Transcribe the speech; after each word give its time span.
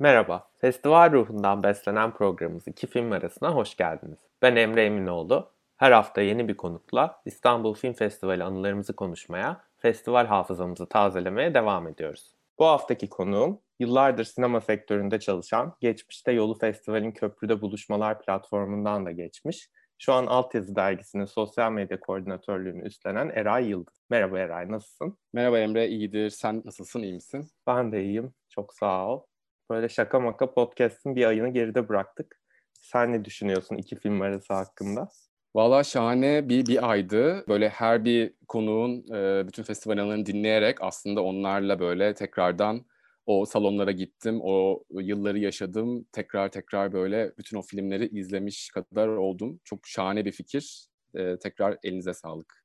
Merhaba, 0.00 0.50
festival 0.60 1.12
ruhundan 1.12 1.62
beslenen 1.62 2.14
programımız 2.14 2.68
iki 2.68 2.86
film 2.86 3.12
arasına 3.12 3.54
hoş 3.54 3.76
geldiniz. 3.76 4.18
Ben 4.42 4.56
Emre 4.56 4.84
Eminoğlu. 4.84 5.52
Her 5.76 5.92
hafta 5.92 6.20
yeni 6.20 6.48
bir 6.48 6.56
konukla 6.56 7.22
İstanbul 7.24 7.74
Film 7.74 7.92
Festivali 7.92 8.44
anılarımızı 8.44 8.96
konuşmaya, 8.96 9.64
festival 9.76 10.26
hafızamızı 10.26 10.88
tazelemeye 10.88 11.54
devam 11.54 11.88
ediyoruz. 11.88 12.34
Bu 12.58 12.66
haftaki 12.66 13.08
konuğum, 13.08 13.60
yıllardır 13.78 14.24
sinema 14.24 14.60
sektöründe 14.60 15.20
çalışan, 15.20 15.76
geçmişte 15.80 16.32
Yolu 16.32 16.58
Festival'in 16.58 17.12
Köprüde 17.12 17.60
Buluşmalar 17.60 18.22
platformundan 18.22 19.06
da 19.06 19.10
geçmiş, 19.10 19.70
şu 19.98 20.12
an 20.12 20.26
Altyazı 20.26 20.76
Dergisi'nin 20.76 21.24
sosyal 21.24 21.72
medya 21.72 22.00
koordinatörlüğünü 22.00 22.82
üstlenen 22.86 23.30
Eray 23.34 23.68
Yıldız. 23.68 24.04
Merhaba 24.10 24.38
Eray, 24.38 24.70
nasılsın? 24.70 25.18
Merhaba 25.32 25.58
Emre, 25.58 25.88
iyidir. 25.88 26.30
Sen 26.30 26.62
nasılsın, 26.64 27.02
iyi 27.02 27.14
misin? 27.14 27.50
Ben 27.66 27.92
de 27.92 28.02
iyiyim, 28.04 28.32
çok 28.48 28.74
sağ 28.74 29.06
ol. 29.08 29.20
Böyle 29.70 29.88
şaka 29.88 30.20
maka 30.20 30.54
podcast'ın 30.54 31.16
bir 31.16 31.24
ayını 31.24 31.48
geride 31.48 31.88
bıraktık. 31.88 32.40
Sen 32.80 33.12
ne 33.12 33.24
düşünüyorsun 33.24 33.76
iki 33.76 33.96
film 33.96 34.20
arası 34.20 34.54
hakkında? 34.54 35.08
Valla 35.54 35.84
şahane 35.84 36.48
bir, 36.48 36.66
bir 36.66 36.90
aydı. 36.90 37.44
Böyle 37.48 37.68
her 37.68 38.04
bir 38.04 38.34
konuğun 38.48 39.14
e, 39.14 39.46
bütün 39.48 39.62
festival 39.62 39.98
anılarını 39.98 40.26
dinleyerek 40.26 40.82
aslında 40.82 41.22
onlarla 41.22 41.80
böyle 41.80 42.14
tekrardan 42.14 42.84
o 43.26 43.44
salonlara 43.44 43.90
gittim, 43.90 44.40
o 44.42 44.84
yılları 44.90 45.38
yaşadım. 45.38 46.06
Tekrar 46.12 46.48
tekrar 46.48 46.92
böyle 46.92 47.32
bütün 47.38 47.56
o 47.56 47.62
filmleri 47.62 48.08
izlemiş 48.08 48.70
kadar 48.70 49.08
oldum. 49.08 49.60
Çok 49.64 49.86
şahane 49.86 50.24
bir 50.24 50.32
fikir. 50.32 50.86
E, 51.14 51.38
tekrar 51.38 51.78
elinize 51.82 52.14
sağlık. 52.14 52.64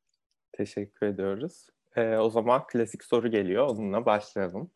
Teşekkür 0.53 1.07
ediyoruz. 1.07 1.67
E, 1.95 2.17
o 2.17 2.29
zaman 2.29 2.67
klasik 2.67 3.03
soru 3.03 3.31
geliyor. 3.31 3.67
Onunla 3.67 4.05
başlayalım. 4.05 4.71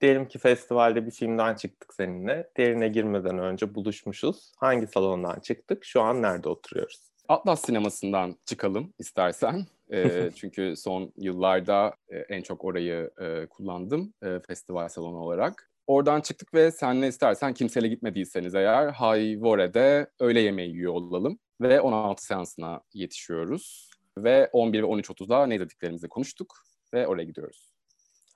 Diyelim 0.00 0.28
ki 0.28 0.38
festivalde 0.38 1.06
bir 1.06 1.10
filmden 1.10 1.54
çıktık 1.54 1.94
seninle. 1.94 2.50
Derine 2.56 2.88
girmeden 2.88 3.38
önce 3.38 3.74
buluşmuşuz. 3.74 4.52
Hangi 4.56 4.86
salondan 4.86 5.40
çıktık? 5.40 5.84
Şu 5.84 6.02
an 6.02 6.22
nerede 6.22 6.48
oturuyoruz? 6.48 7.08
Atlas 7.28 7.64
sinemasından 7.64 8.36
çıkalım 8.46 8.92
istersen. 8.98 9.66
E, 9.92 10.30
çünkü 10.36 10.74
son 10.76 11.12
yıllarda 11.16 11.94
e, 12.08 12.18
en 12.18 12.42
çok 12.42 12.64
orayı 12.64 13.10
e, 13.20 13.46
kullandım 13.46 14.14
e, 14.22 14.40
festival 14.40 14.88
salonu 14.88 15.16
olarak. 15.16 15.70
Oradan 15.86 16.20
çıktık 16.20 16.54
ve 16.54 16.70
senle 16.70 17.08
istersen 17.08 17.54
kimseyle 17.54 17.88
gitmediyseniz 17.88 18.54
eğer 18.54 18.88
Hayvore'de 18.88 20.10
öğle 20.20 20.40
yemeği 20.40 20.70
yiyor 20.70 20.92
olalım. 20.92 21.38
Ve 21.60 21.80
16 21.80 22.24
seansına 22.24 22.80
yetişiyoruz. 22.92 23.90
Ve 24.18 24.50
11 24.52 24.82
ve 24.82 24.86
13.30'da 24.86 25.46
ne 25.46 25.60
dediklerimizi 25.60 26.08
konuştuk 26.08 26.54
ve 26.94 27.06
oraya 27.06 27.24
gidiyoruz. 27.24 27.67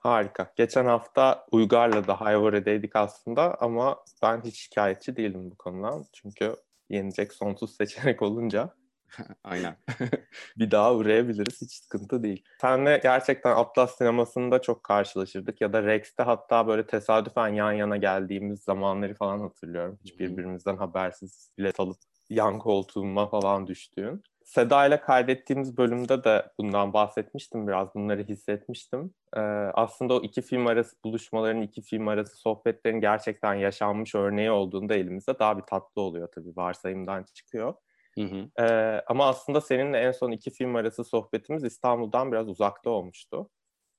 Harika. 0.03 0.53
Geçen 0.55 0.85
hafta 0.85 1.45
Uygar'la 1.51 2.07
da 2.07 2.21
Hayvore'deydik 2.21 2.95
aslında 2.95 3.55
ama 3.61 4.03
ben 4.23 4.41
hiç 4.41 4.59
şikayetçi 4.59 5.15
değilim 5.15 5.51
bu 5.51 5.57
konudan. 5.57 6.05
Çünkü 6.13 6.55
yenecek 6.89 7.33
sonsuz 7.33 7.75
seçenek 7.75 8.21
olunca 8.21 8.73
Aynen. 9.43 9.75
bir 10.57 10.71
daha 10.71 10.95
uğrayabiliriz. 10.95 11.61
Hiç 11.61 11.73
sıkıntı 11.73 12.23
değil. 12.23 12.43
Senle 12.61 12.99
gerçekten 13.03 13.55
Atlas 13.55 13.97
sinemasında 13.97 14.61
çok 14.61 14.83
karşılaşırdık. 14.83 15.61
Ya 15.61 15.73
da 15.73 15.83
Rex'te 15.83 16.23
hatta 16.23 16.67
böyle 16.67 16.87
tesadüfen 16.87 17.47
yan 17.47 17.71
yana 17.71 17.97
geldiğimiz 17.97 18.63
zamanları 18.63 19.15
falan 19.15 19.39
hatırlıyorum. 19.39 19.99
Hiç 20.05 20.19
birbirimizden 20.19 20.77
habersiz 20.77 21.49
bilet 21.57 21.79
alıp 21.79 21.97
yan 22.29 22.59
koltuğuma 22.59 23.29
falan 23.29 23.67
düştüğün. 23.67 24.23
Seda 24.45 24.85
ile 24.85 25.01
kaydettiğimiz 25.01 25.77
bölümde 25.77 26.23
de 26.23 26.45
bundan 26.59 26.93
bahsetmiştim 26.93 27.67
biraz. 27.67 27.95
Bunları 27.95 28.23
hissetmiştim. 28.23 29.13
Ee, 29.35 29.39
aslında 29.73 30.13
o 30.13 30.21
iki 30.21 30.41
film 30.41 30.67
arası 30.67 30.95
buluşmaların, 31.03 31.61
iki 31.61 31.81
film 31.81 32.07
arası 32.07 32.37
sohbetlerin 32.37 32.99
gerçekten 32.99 33.53
yaşanmış 33.53 34.15
örneği 34.15 34.51
olduğunda 34.51 34.95
elimizde 34.95 35.39
daha 35.39 35.57
bir 35.57 35.63
tatlı 35.63 36.01
oluyor 36.01 36.29
tabii. 36.35 36.55
Varsayımdan 36.55 37.25
çıkıyor. 37.33 37.73
Hı 38.15 38.21
hı. 38.21 38.63
Ee, 38.63 39.01
ama 39.07 39.27
aslında 39.27 39.61
seninle 39.61 39.97
en 39.97 40.11
son 40.11 40.31
iki 40.31 40.51
film 40.51 40.75
arası 40.75 41.03
sohbetimiz 41.03 41.63
İstanbul'dan 41.63 42.31
biraz 42.31 42.49
uzakta 42.49 42.89
olmuştu. 42.89 43.49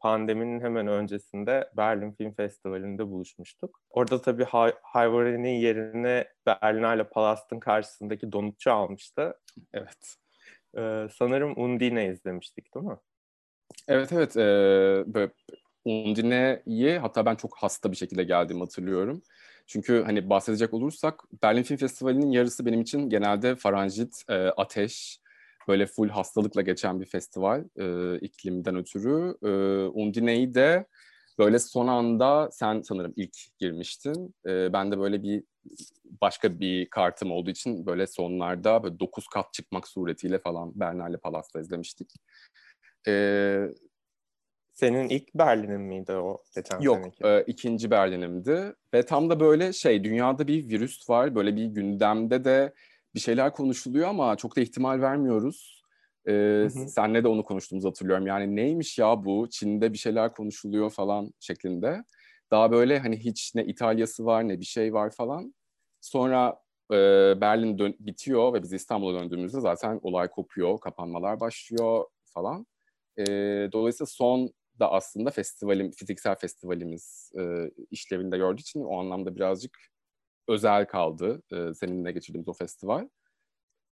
Pandeminin 0.00 0.60
hemen 0.60 0.86
öncesinde 0.86 1.70
Berlin 1.76 2.12
Film 2.12 2.34
Festivali'nde 2.34 3.08
buluşmuştuk. 3.08 3.80
Orada 3.90 4.22
tabii 4.22 4.44
Hayvore'nin 4.82 5.54
yerine 5.54 6.28
Berlinale 6.46 7.04
Palast'ın 7.04 7.60
karşısındaki 7.60 8.32
donutçu 8.32 8.72
almıştı. 8.72 9.34
Evet. 9.72 10.16
Ee, 10.76 11.08
sanırım 11.12 11.54
Undine 11.56 12.06
izlemiştik 12.08 12.74
değil 12.74 12.86
mi? 12.86 12.96
Evet 13.88 14.12
evet. 14.12 14.36
Ee, 14.36 15.04
böyle 15.06 15.32
Undine'yi 15.84 16.98
hatta 16.98 17.26
ben 17.26 17.34
çok 17.34 17.56
hasta 17.56 17.90
bir 17.90 17.96
şekilde 17.96 18.24
geldiğimi 18.24 18.60
hatırlıyorum. 18.60 19.22
Çünkü 19.66 20.02
hani 20.06 20.30
bahsedecek 20.30 20.74
olursak 20.74 21.22
Berlin 21.42 21.62
Film 21.62 21.78
Festivali'nin 21.78 22.30
yarısı 22.30 22.66
benim 22.66 22.80
için 22.80 23.10
genelde 23.10 23.56
faranjit, 23.56 24.22
e, 24.28 24.34
ateş, 24.34 25.20
böyle 25.68 25.86
full 25.86 26.08
hastalıkla 26.08 26.62
geçen 26.62 27.00
bir 27.00 27.06
festival 27.06 27.64
e, 27.78 28.18
iklimden 28.18 28.76
ötürü. 28.76 29.36
E, 29.42 29.48
Undine'yi 29.88 30.54
de 30.54 30.86
böyle 31.38 31.58
son 31.58 31.86
anda 31.86 32.48
sen 32.52 32.80
sanırım 32.80 33.12
ilk 33.16 33.36
girmiştin. 33.58 34.34
E, 34.46 34.72
ben 34.72 34.92
de 34.92 34.98
böyle 34.98 35.22
bir 35.22 35.44
başka 36.20 36.60
bir 36.60 36.90
kartım 36.90 37.30
olduğu 37.32 37.50
için 37.50 37.86
böyle 37.86 38.06
sonlarda 38.06 38.82
böyle 38.82 39.00
9 39.00 39.28
kat 39.28 39.52
çıkmak 39.52 39.88
suretiyle 39.88 40.38
falan 40.38 40.72
Bernal'le 40.74 41.16
Palas'ta 41.22 41.60
izlemiştik. 41.60 42.10
E, 43.08 43.66
senin 44.72 45.08
ilk 45.08 45.34
Berlin'in 45.34 45.80
miydi 45.80 46.12
o 46.12 46.42
geçen 46.54 46.80
Yok, 46.80 46.96
seneki? 46.96 47.26
e, 47.26 47.44
ikinci 47.46 47.90
Berlin'imdi. 47.90 48.74
Ve 48.94 49.06
tam 49.06 49.30
da 49.30 49.40
böyle 49.40 49.72
şey, 49.72 50.04
dünyada 50.04 50.46
bir 50.46 50.68
virüs 50.68 51.10
var. 51.10 51.34
Böyle 51.34 51.56
bir 51.56 51.66
gündemde 51.66 52.44
de 52.44 52.74
bir 53.14 53.20
şeyler 53.20 53.52
konuşuluyor 53.52 54.08
ama 54.08 54.36
çok 54.36 54.56
da 54.56 54.60
ihtimal 54.60 55.00
vermiyoruz. 55.00 55.82
E, 56.26 56.32
hı 56.32 56.64
hı. 56.64 56.88
Senle 56.88 57.24
de 57.24 57.28
onu 57.28 57.44
konuştuğumuzu 57.44 57.88
hatırlıyorum. 57.88 58.26
Yani 58.26 58.56
neymiş 58.56 58.98
ya 58.98 59.24
bu? 59.24 59.48
Çin'de 59.50 59.92
bir 59.92 59.98
şeyler 59.98 60.32
konuşuluyor 60.32 60.90
falan 60.90 61.32
şeklinde. 61.40 62.04
Daha 62.50 62.72
böyle 62.72 62.98
hani 62.98 63.16
hiç 63.16 63.54
ne 63.54 63.64
İtalya'sı 63.64 64.26
var 64.26 64.48
ne 64.48 64.60
bir 64.60 64.64
şey 64.64 64.94
var 64.94 65.10
falan. 65.10 65.54
Sonra 66.00 66.60
e, 66.92 66.96
Berlin 67.40 67.78
dön- 67.78 67.96
bitiyor 68.00 68.52
ve 68.54 68.62
biz 68.62 68.72
İstanbul'a 68.72 69.20
döndüğümüzde 69.20 69.60
zaten 69.60 70.00
olay 70.02 70.28
kopuyor, 70.30 70.80
kapanmalar 70.80 71.40
başlıyor 71.40 72.04
falan. 72.24 72.66
E, 73.18 73.24
dolayısıyla 73.72 74.06
son 74.06 74.50
da 74.80 74.92
aslında 74.92 75.30
festivalim, 75.30 75.90
fiziksel 75.90 76.34
festivalimiz 76.34 77.32
e, 77.38 77.70
işlevinde 77.90 78.36
gördüğü 78.38 78.60
için 78.60 78.84
o 78.84 78.98
anlamda 78.98 79.36
birazcık 79.36 79.78
özel 80.48 80.86
kaldı 80.86 81.42
e, 81.52 81.74
seninle 81.74 82.12
geçirdiğimiz 82.12 82.48
o 82.48 82.52
festival. 82.52 83.08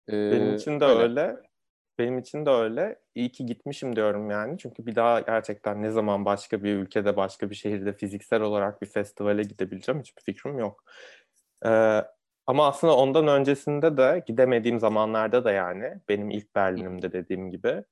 E, 0.09 0.13
Benim 0.13 0.55
için 0.55 0.81
de 0.81 0.85
öyle. 0.85 1.03
öyle. 1.03 1.50
Benim 2.01 2.19
için 2.19 2.47
de 2.47 2.51
öyle. 2.51 2.99
İyi 3.15 3.33
ki 3.33 3.47
gitmişim 3.47 3.97
diyorum 3.97 4.31
yani. 4.31 4.59
Çünkü 4.59 4.87
bir 4.87 4.95
daha 4.95 5.21
gerçekten 5.21 5.83
ne 5.83 5.91
zaman 5.91 6.25
başka 6.25 6.63
bir 6.63 6.75
ülkede, 6.75 7.17
başka 7.17 7.51
bir 7.51 7.55
şehirde 7.55 7.93
fiziksel 7.93 8.41
olarak 8.41 8.83
bir 8.83 8.87
festivale 8.87 9.43
gidebileceğim 9.43 10.01
hiçbir 10.01 10.23
fikrim 10.23 10.59
yok. 10.59 10.85
Ee, 11.67 12.03
ama 12.47 12.69
aslında 12.69 12.97
ondan 12.97 13.29
öncesinde 13.29 13.97
de 13.97 14.25
gidemediğim 14.27 14.81
zamanlarda 14.81 15.45
da 15.45 15.53
yani 15.53 15.95
benim 16.09 16.31
ilk 16.31 16.55
Berlin'imde 16.55 17.13
dediğim 17.13 17.51
gibi 17.51 17.85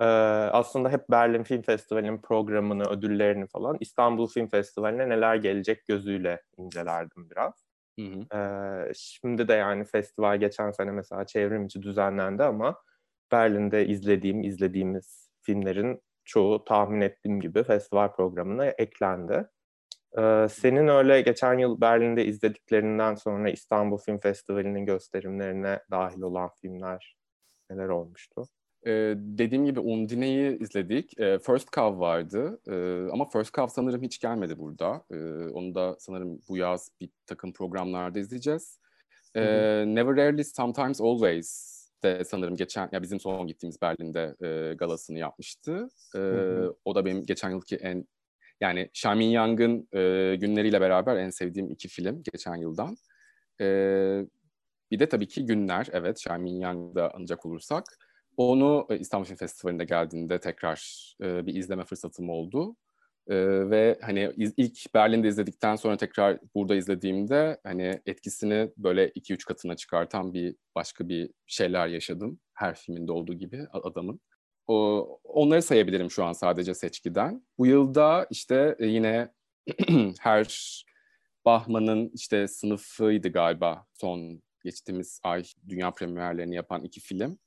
ee, 0.00 0.04
aslında 0.52 0.90
hep 0.90 1.10
Berlin 1.10 1.42
Film 1.42 1.62
Festivali'nin 1.62 2.18
programını, 2.18 2.84
ödüllerini 2.84 3.46
falan 3.46 3.76
İstanbul 3.80 4.26
Film 4.28 4.48
Festivali'ne 4.48 5.08
neler 5.08 5.34
gelecek 5.34 5.86
gözüyle 5.86 6.42
incelerdim 6.56 7.30
biraz. 7.30 7.54
Hı 7.98 8.06
hı. 8.06 8.36
Ee, 8.38 8.92
şimdi 8.94 9.48
de 9.48 9.54
yani 9.54 9.84
festival 9.84 10.36
geçen 10.40 10.70
sene 10.70 10.90
mesela 10.90 11.26
çevrim 11.26 11.66
içi 11.66 11.82
düzenlendi 11.82 12.42
ama 12.42 12.76
Berlin'de 13.32 13.86
izlediğim, 13.86 14.42
izlediğimiz 14.42 15.30
filmlerin 15.42 16.00
çoğu 16.24 16.64
tahmin 16.64 17.00
ettiğim 17.00 17.40
gibi 17.40 17.62
festival 17.62 18.12
programına 18.12 18.66
eklendi. 18.66 19.48
Ee, 20.18 20.46
senin 20.50 20.88
öyle 20.88 21.20
geçen 21.20 21.58
yıl 21.58 21.80
Berlin'de 21.80 22.24
izlediklerinden 22.24 23.14
sonra 23.14 23.50
İstanbul 23.50 23.98
Film 23.98 24.18
Festivali'nin 24.18 24.86
gösterimlerine 24.86 25.80
dahil 25.90 26.20
olan 26.20 26.50
filmler 26.62 27.16
neler 27.70 27.88
olmuştu? 27.88 28.44
Ee, 28.86 29.14
dediğim 29.16 29.64
gibi 29.64 29.80
Undine'yi 29.80 30.58
izledik. 30.58 31.20
Ee, 31.20 31.38
First 31.38 31.72
Cow 31.72 32.00
vardı 32.00 32.60
ee, 32.68 33.08
ama 33.12 33.28
First 33.28 33.54
Cow 33.54 33.74
sanırım 33.74 34.02
hiç 34.02 34.18
gelmedi 34.18 34.58
burada. 34.58 35.04
Ee, 35.10 35.16
onu 35.52 35.74
da 35.74 35.96
sanırım 35.98 36.40
bu 36.48 36.56
yaz 36.56 36.90
bir 37.00 37.10
takım 37.26 37.52
programlarda 37.52 38.18
izleyeceğiz. 38.18 38.78
Ee, 39.34 39.42
Never 39.86 40.16
Rarely, 40.16 40.44
Sometimes 40.44 41.00
Always 41.00 41.69
de 42.02 42.24
sanırım 42.24 42.56
geçen 42.56 42.88
ya 42.92 43.02
bizim 43.02 43.20
son 43.20 43.46
gittiğimiz 43.46 43.82
Berlin'de 43.82 44.36
e, 44.46 44.74
galasını 44.74 45.18
yapmıştı. 45.18 45.88
Ee, 46.16 46.20
o 46.84 46.94
da 46.94 47.04
benim 47.04 47.26
geçen 47.26 47.50
yılki 47.50 47.76
en 47.76 48.06
yani 48.60 48.90
Shamin 48.92 49.28
Yang'ın 49.28 49.88
e, 49.92 50.36
günleriyle 50.36 50.80
beraber 50.80 51.16
en 51.16 51.30
sevdiğim 51.30 51.70
iki 51.70 51.88
film 51.88 52.22
geçen 52.32 52.56
yıldan. 52.56 52.96
Ee, 53.60 54.26
bir 54.90 54.98
de 54.98 55.08
tabii 55.08 55.28
ki 55.28 55.46
Günler, 55.46 55.88
evet 55.92 56.18
Shamin 56.20 56.60
Yang'da 56.60 57.14
anacak 57.14 57.46
olursak. 57.46 57.84
Onu 58.36 58.86
e, 58.90 58.98
İstanbul 58.98 59.26
Film 59.26 59.36
Festivali'nde 59.36 59.84
geldiğinde 59.84 60.40
tekrar 60.40 61.12
e, 61.22 61.46
bir 61.46 61.54
izleme 61.54 61.84
fırsatım 61.84 62.30
oldu. 62.30 62.76
Ve 63.70 63.98
hani 64.02 64.32
ilk 64.36 64.94
Berlin'de 64.94 65.28
izledikten 65.28 65.76
sonra 65.76 65.96
tekrar 65.96 66.38
burada 66.54 66.74
izlediğimde 66.74 67.60
hani 67.64 68.00
etkisini 68.06 68.70
böyle 68.76 69.08
iki 69.08 69.34
üç 69.34 69.44
katına 69.44 69.76
çıkartan 69.76 70.34
bir 70.34 70.56
başka 70.74 71.08
bir 71.08 71.30
şeyler 71.46 71.88
yaşadım. 71.88 72.40
Her 72.54 72.74
filminde 72.74 73.12
olduğu 73.12 73.34
gibi 73.34 73.66
adamın. 73.72 74.20
O, 74.66 75.06
onları 75.24 75.62
sayabilirim 75.62 76.10
şu 76.10 76.24
an 76.24 76.32
sadece 76.32 76.74
seçkiden. 76.74 77.46
Bu 77.58 77.66
yılda 77.66 78.26
işte 78.30 78.76
e, 78.78 78.86
yine 78.86 79.32
her 80.20 80.84
Bahman'ın 81.44 82.10
işte 82.14 82.48
sınıfıydı 82.48 83.28
galiba 83.28 83.86
son 83.94 84.42
geçtiğimiz 84.64 85.20
ay 85.22 85.44
dünya 85.68 85.90
premierlerini 85.90 86.54
yapan 86.54 86.84
iki 86.84 87.00
film. 87.00 87.38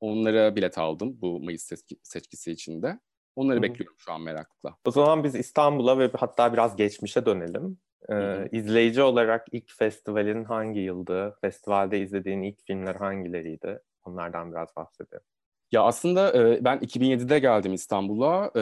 Onlara 0.00 0.56
bilet 0.56 0.78
aldım 0.78 1.20
bu 1.20 1.40
Mayıs 1.40 1.70
seçkisi 2.02 2.52
içinde. 2.52 2.98
Onları 3.36 3.62
bekliyorum 3.62 3.96
şu 3.98 4.12
an 4.12 4.20
merakla. 4.20 4.76
O 4.84 4.90
zaman 4.90 5.24
biz 5.24 5.34
İstanbul'a 5.34 5.98
ve 5.98 6.10
hatta 6.16 6.52
biraz 6.52 6.76
geçmişe 6.76 7.26
dönelim. 7.26 7.78
Ee, 8.10 8.48
izleyici 8.52 9.02
olarak 9.02 9.46
ilk 9.52 9.72
festivalin 9.78 10.44
hangi 10.44 10.80
yıldı? 10.80 11.36
Festivalde 11.40 12.00
izlediğin 12.00 12.42
ilk 12.42 12.66
filmler 12.66 12.94
hangileriydi? 12.94 13.80
Onlardan 14.04 14.52
biraz 14.52 14.76
bahsedelim. 14.76 15.22
Ya 15.72 15.82
aslında 15.82 16.32
e, 16.32 16.64
ben 16.64 16.78
2007'de 16.78 17.38
geldim 17.38 17.74
İstanbul'a. 17.74 18.50
E, 18.56 18.60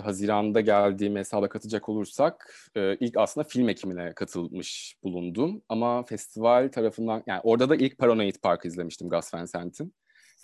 Haziran'da 0.00 0.60
geldiğim 0.60 1.16
hesaba 1.16 1.48
katacak 1.48 1.88
olursak 1.88 2.54
e, 2.76 2.96
ilk 2.96 3.16
aslında 3.16 3.48
film 3.48 3.68
ekimine 3.68 4.12
katılmış 4.14 4.96
bulundum. 5.04 5.62
Ama 5.68 6.04
festival 6.04 6.68
tarafından 6.72 7.22
yani 7.26 7.40
orada 7.44 7.68
da 7.68 7.76
ilk 7.76 7.98
Paranoid 7.98 8.34
Park 8.42 8.64
izlemiştim 8.64 9.08
Gus 9.08 9.34
Van 9.34 9.44
Sant'in. 9.44 9.94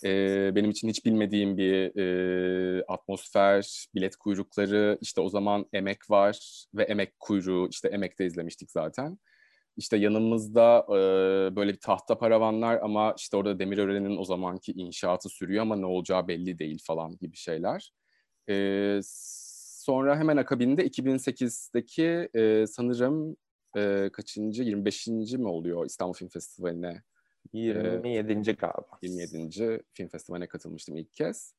E, 0.03 0.51
benim 0.55 0.71
için 0.71 0.89
hiç 0.89 1.05
bilmediğim 1.05 1.57
bir 1.57 1.99
e, 1.99 2.83
atmosfer, 2.87 3.87
bilet 3.95 4.15
kuyrukları, 4.15 4.97
işte 5.01 5.21
o 5.21 5.29
zaman 5.29 5.65
emek 5.73 6.09
var 6.09 6.65
ve 6.75 6.83
emek 6.83 7.19
kuyruğu, 7.19 7.67
işte 7.71 7.87
emekte 7.87 8.25
izlemiştik 8.25 8.71
zaten. 8.71 9.17
İşte 9.77 9.97
yanımızda 9.97 10.85
e, 10.89 10.95
böyle 11.55 11.73
bir 11.73 11.79
tahta 11.79 12.17
paravanlar 12.17 12.79
ama 12.81 13.13
işte 13.17 13.37
orada 13.37 13.59
Demirören'in 13.59 14.17
o 14.17 14.23
zamanki 14.23 14.71
inşaatı 14.71 15.29
sürüyor 15.29 15.61
ama 15.61 15.75
ne 15.75 15.85
olacağı 15.85 16.27
belli 16.27 16.59
değil 16.59 16.79
falan 16.85 17.17
gibi 17.17 17.35
şeyler. 17.35 17.91
E, 18.49 18.99
sonra 19.03 20.17
hemen 20.17 20.37
akabinde 20.37 20.85
2008'deki 20.87 22.29
e, 22.35 22.67
sanırım 22.67 23.37
e, 23.77 24.09
kaçıncı, 24.13 24.63
25. 24.63 25.07
mi 25.07 25.47
oluyor 25.47 25.85
İstanbul 25.85 26.13
Film 26.13 26.29
Festivali'ne 26.29 27.01
27. 27.53 28.43
galiba. 28.43 28.97
27. 29.01 29.81
Film 29.93 30.07
Festivali'ne 30.07 30.47
katılmıştım 30.47 30.95
ilk 30.97 31.13
kez. 31.13 31.53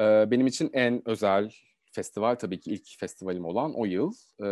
Ee, 0.00 0.30
benim 0.30 0.46
için 0.46 0.70
en 0.72 1.08
özel 1.08 1.54
festival 1.92 2.34
tabii 2.34 2.60
ki 2.60 2.70
ilk 2.70 2.98
festivalim 2.98 3.44
olan 3.44 3.74
o 3.74 3.84
yıl. 3.84 4.12
Ee, 4.40 4.44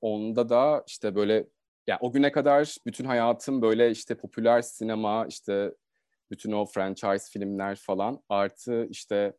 onda 0.00 0.48
da 0.48 0.84
işte 0.86 1.14
böyle 1.14 1.46
yani 1.86 1.98
o 2.00 2.12
güne 2.12 2.32
kadar 2.32 2.76
bütün 2.86 3.04
hayatım 3.04 3.62
böyle 3.62 3.90
işte 3.90 4.14
popüler 4.14 4.62
sinema, 4.62 5.26
işte 5.26 5.74
bütün 6.30 6.52
o 6.52 6.66
franchise 6.66 7.30
filmler 7.32 7.76
falan 7.76 8.22
artı 8.28 8.86
işte 8.90 9.36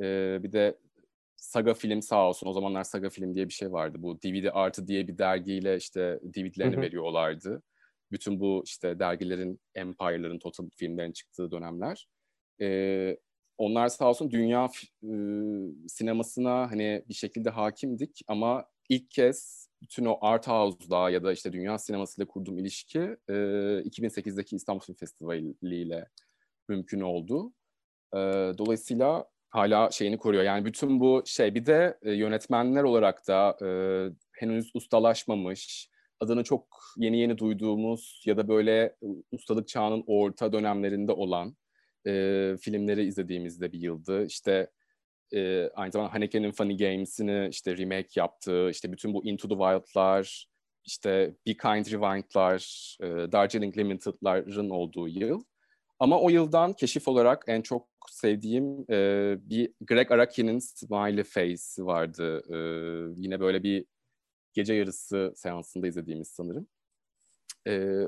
e, 0.00 0.38
bir 0.42 0.52
de 0.52 0.78
Saga 1.36 1.74
Film 1.74 2.02
sağ 2.02 2.28
olsun. 2.28 2.46
O 2.46 2.52
zamanlar 2.52 2.84
Saga 2.84 3.10
Film 3.10 3.34
diye 3.34 3.48
bir 3.48 3.52
şey 3.52 3.72
vardı. 3.72 3.98
Bu 4.02 4.22
DVD 4.22 4.50
Artı 4.52 4.86
diye 4.88 5.08
bir 5.08 5.18
dergiyle 5.18 5.76
işte 5.76 6.20
DVD'lerini 6.34 6.80
veriyorlardı 6.80 7.62
bütün 8.12 8.40
bu 8.40 8.62
işte 8.66 8.98
dergilerin, 8.98 9.60
Empire'ların, 9.74 10.38
Total 10.38 10.68
filmlerin 10.76 11.12
çıktığı 11.12 11.50
dönemler. 11.50 12.08
E, 12.60 13.18
onlar 13.58 13.88
sağ 13.88 14.08
olsun 14.08 14.30
dünya 14.30 14.68
e, 15.02 15.10
sinemasına 15.88 16.70
hani 16.70 17.04
bir 17.08 17.14
şekilde 17.14 17.50
hakimdik 17.50 18.20
ama 18.28 18.66
ilk 18.88 19.10
kez 19.10 19.68
bütün 19.82 20.04
o 20.04 20.18
art 20.20 20.48
house'da 20.48 21.10
ya 21.10 21.24
da 21.24 21.32
işte 21.32 21.52
dünya 21.52 21.78
sinemasıyla 21.78 22.28
kurduğum 22.28 22.58
ilişki 22.58 23.00
e, 23.28 23.32
2008'deki 23.32 24.56
İstanbul 24.56 24.80
Film 24.80 24.96
Festivali 24.96 25.54
ile 25.62 26.08
mümkün 26.68 27.00
oldu. 27.00 27.52
E, 28.14 28.18
dolayısıyla 28.58 29.26
hala 29.50 29.90
şeyini 29.90 30.18
koruyor. 30.18 30.42
Yani 30.42 30.64
bütün 30.64 31.00
bu 31.00 31.22
şey 31.26 31.54
bir 31.54 31.66
de 31.66 31.98
e, 32.02 32.12
yönetmenler 32.12 32.82
olarak 32.82 33.28
da 33.28 33.56
e, 33.62 33.68
henüz 34.32 34.70
ustalaşmamış, 34.74 35.90
adını 36.20 36.44
çok 36.44 36.66
yeni 36.96 37.18
yeni 37.18 37.38
duyduğumuz 37.38 38.22
ya 38.26 38.36
da 38.36 38.48
böyle 38.48 38.96
ustalık 39.32 39.68
çağının 39.68 40.04
orta 40.06 40.52
dönemlerinde 40.52 41.12
olan 41.12 41.56
e, 42.06 42.10
filmleri 42.60 43.04
izlediğimizde 43.04 43.72
bir 43.72 43.80
yıldı. 43.80 44.26
İşte 44.26 44.70
e, 45.34 45.68
aynı 45.74 45.92
zamanda 45.92 46.14
Haneke'nin 46.14 46.52
Funny 46.52 46.76
Games'ini 46.76 47.48
işte 47.50 47.76
remake 47.76 48.08
yaptığı, 48.16 48.70
işte 48.70 48.92
bütün 48.92 49.14
bu 49.14 49.24
Into 49.24 49.48
the 49.48 49.54
Wild'lar, 49.54 50.46
işte 50.84 51.34
Be 51.46 51.56
Kind 51.56 51.86
Rewind'lar, 51.86 52.96
e, 53.00 53.32
Darjeeling 53.32 53.78
Limited'ların 53.78 54.70
olduğu 54.70 55.08
yıl. 55.08 55.44
Ama 55.98 56.20
o 56.20 56.30
yıldan 56.30 56.72
keşif 56.72 57.08
olarak 57.08 57.44
en 57.46 57.62
çok 57.62 57.88
sevdiğim 58.10 58.84
e, 58.90 59.36
bir 59.50 59.72
Greg 59.80 60.12
Araki'nin 60.12 60.58
Smiley 60.58 61.24
Face 61.24 61.84
vardı. 61.84 62.42
E, 62.50 62.56
yine 63.16 63.40
böyle 63.40 63.62
bir 63.62 63.84
gece 64.54 64.74
yarısı 64.74 65.32
seansında 65.36 65.86
izlediğimiz 65.86 66.28
sanırım. 66.28 66.66
Ee, 67.66 68.00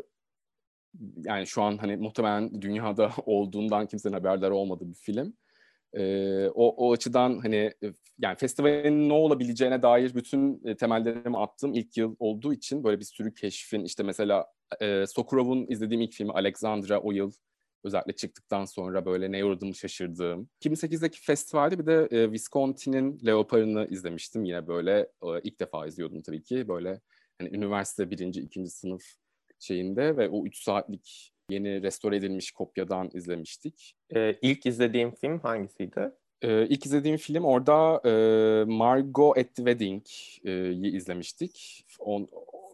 yani 1.24 1.46
şu 1.46 1.62
an 1.62 1.78
hani 1.78 1.96
muhtemelen 1.96 2.62
dünyada 2.62 3.10
olduğundan 3.26 3.86
kimsenin 3.86 4.14
haberdar 4.14 4.50
olmadığı 4.50 4.88
bir 4.88 4.94
film. 4.94 5.36
Ee, 5.94 6.48
o, 6.48 6.88
o 6.88 6.92
açıdan 6.92 7.38
hani 7.38 7.72
yani 8.18 8.36
festivalin 8.36 9.08
ne 9.08 9.12
olabileceğine 9.12 9.82
dair 9.82 10.14
bütün 10.14 10.62
e, 10.64 10.76
temellerimi 10.76 11.38
attığım 11.38 11.74
ilk 11.74 11.96
yıl 11.96 12.16
olduğu 12.18 12.52
için 12.52 12.84
böyle 12.84 13.00
bir 13.00 13.04
sürü 13.04 13.34
keşfin 13.34 13.84
işte 13.84 14.02
mesela 14.02 14.46
e, 14.80 15.06
Sokurov'un 15.06 15.66
izlediğim 15.68 16.00
ilk 16.00 16.12
filmi 16.12 16.32
Alexandra 16.32 17.00
o 17.00 17.12
yıl 17.12 17.32
özellikle 17.86 18.12
çıktıktan 18.12 18.64
sonra 18.64 19.06
böyle 19.06 19.32
ne 19.32 19.44
uğradığımı 19.44 19.74
şaşırdığım. 19.74 20.48
2008'deki 20.64 21.20
festivalde 21.20 21.78
bir 21.78 21.86
de 21.86 22.08
e, 22.10 22.32
Visconti'nin 22.32 23.20
Leopar'ını 23.26 23.86
izlemiştim. 23.90 24.44
Yine 24.44 24.66
böyle 24.66 25.00
e, 25.00 25.40
ilk 25.44 25.60
defa 25.60 25.86
izliyordum 25.86 26.22
tabii 26.22 26.42
ki. 26.42 26.68
Böyle 26.68 27.00
hani 27.38 27.56
üniversite 27.56 28.10
birinci, 28.10 28.40
ikinci 28.40 28.70
sınıf 28.70 29.02
şeyinde 29.58 30.16
ve 30.16 30.28
o 30.28 30.46
üç 30.46 30.62
saatlik 30.62 31.32
yeni 31.50 31.82
restore 31.82 32.16
edilmiş 32.16 32.50
kopyadan 32.50 33.10
izlemiştik. 33.14 33.94
Ee, 34.14 34.38
ilk 34.42 34.66
izlediğim 34.66 35.14
film 35.14 35.38
hangisiydi? 35.38 36.10
Ee, 36.42 36.66
ilk 36.68 36.86
izlediğim 36.86 37.16
film 37.16 37.44
orada 37.44 38.00
e, 38.04 38.64
Margot 38.64 39.38
at 39.38 39.54
the 39.54 39.64
Wedding'i 39.64 40.88
izlemiştik. 40.88 41.84
On, 41.98 42.28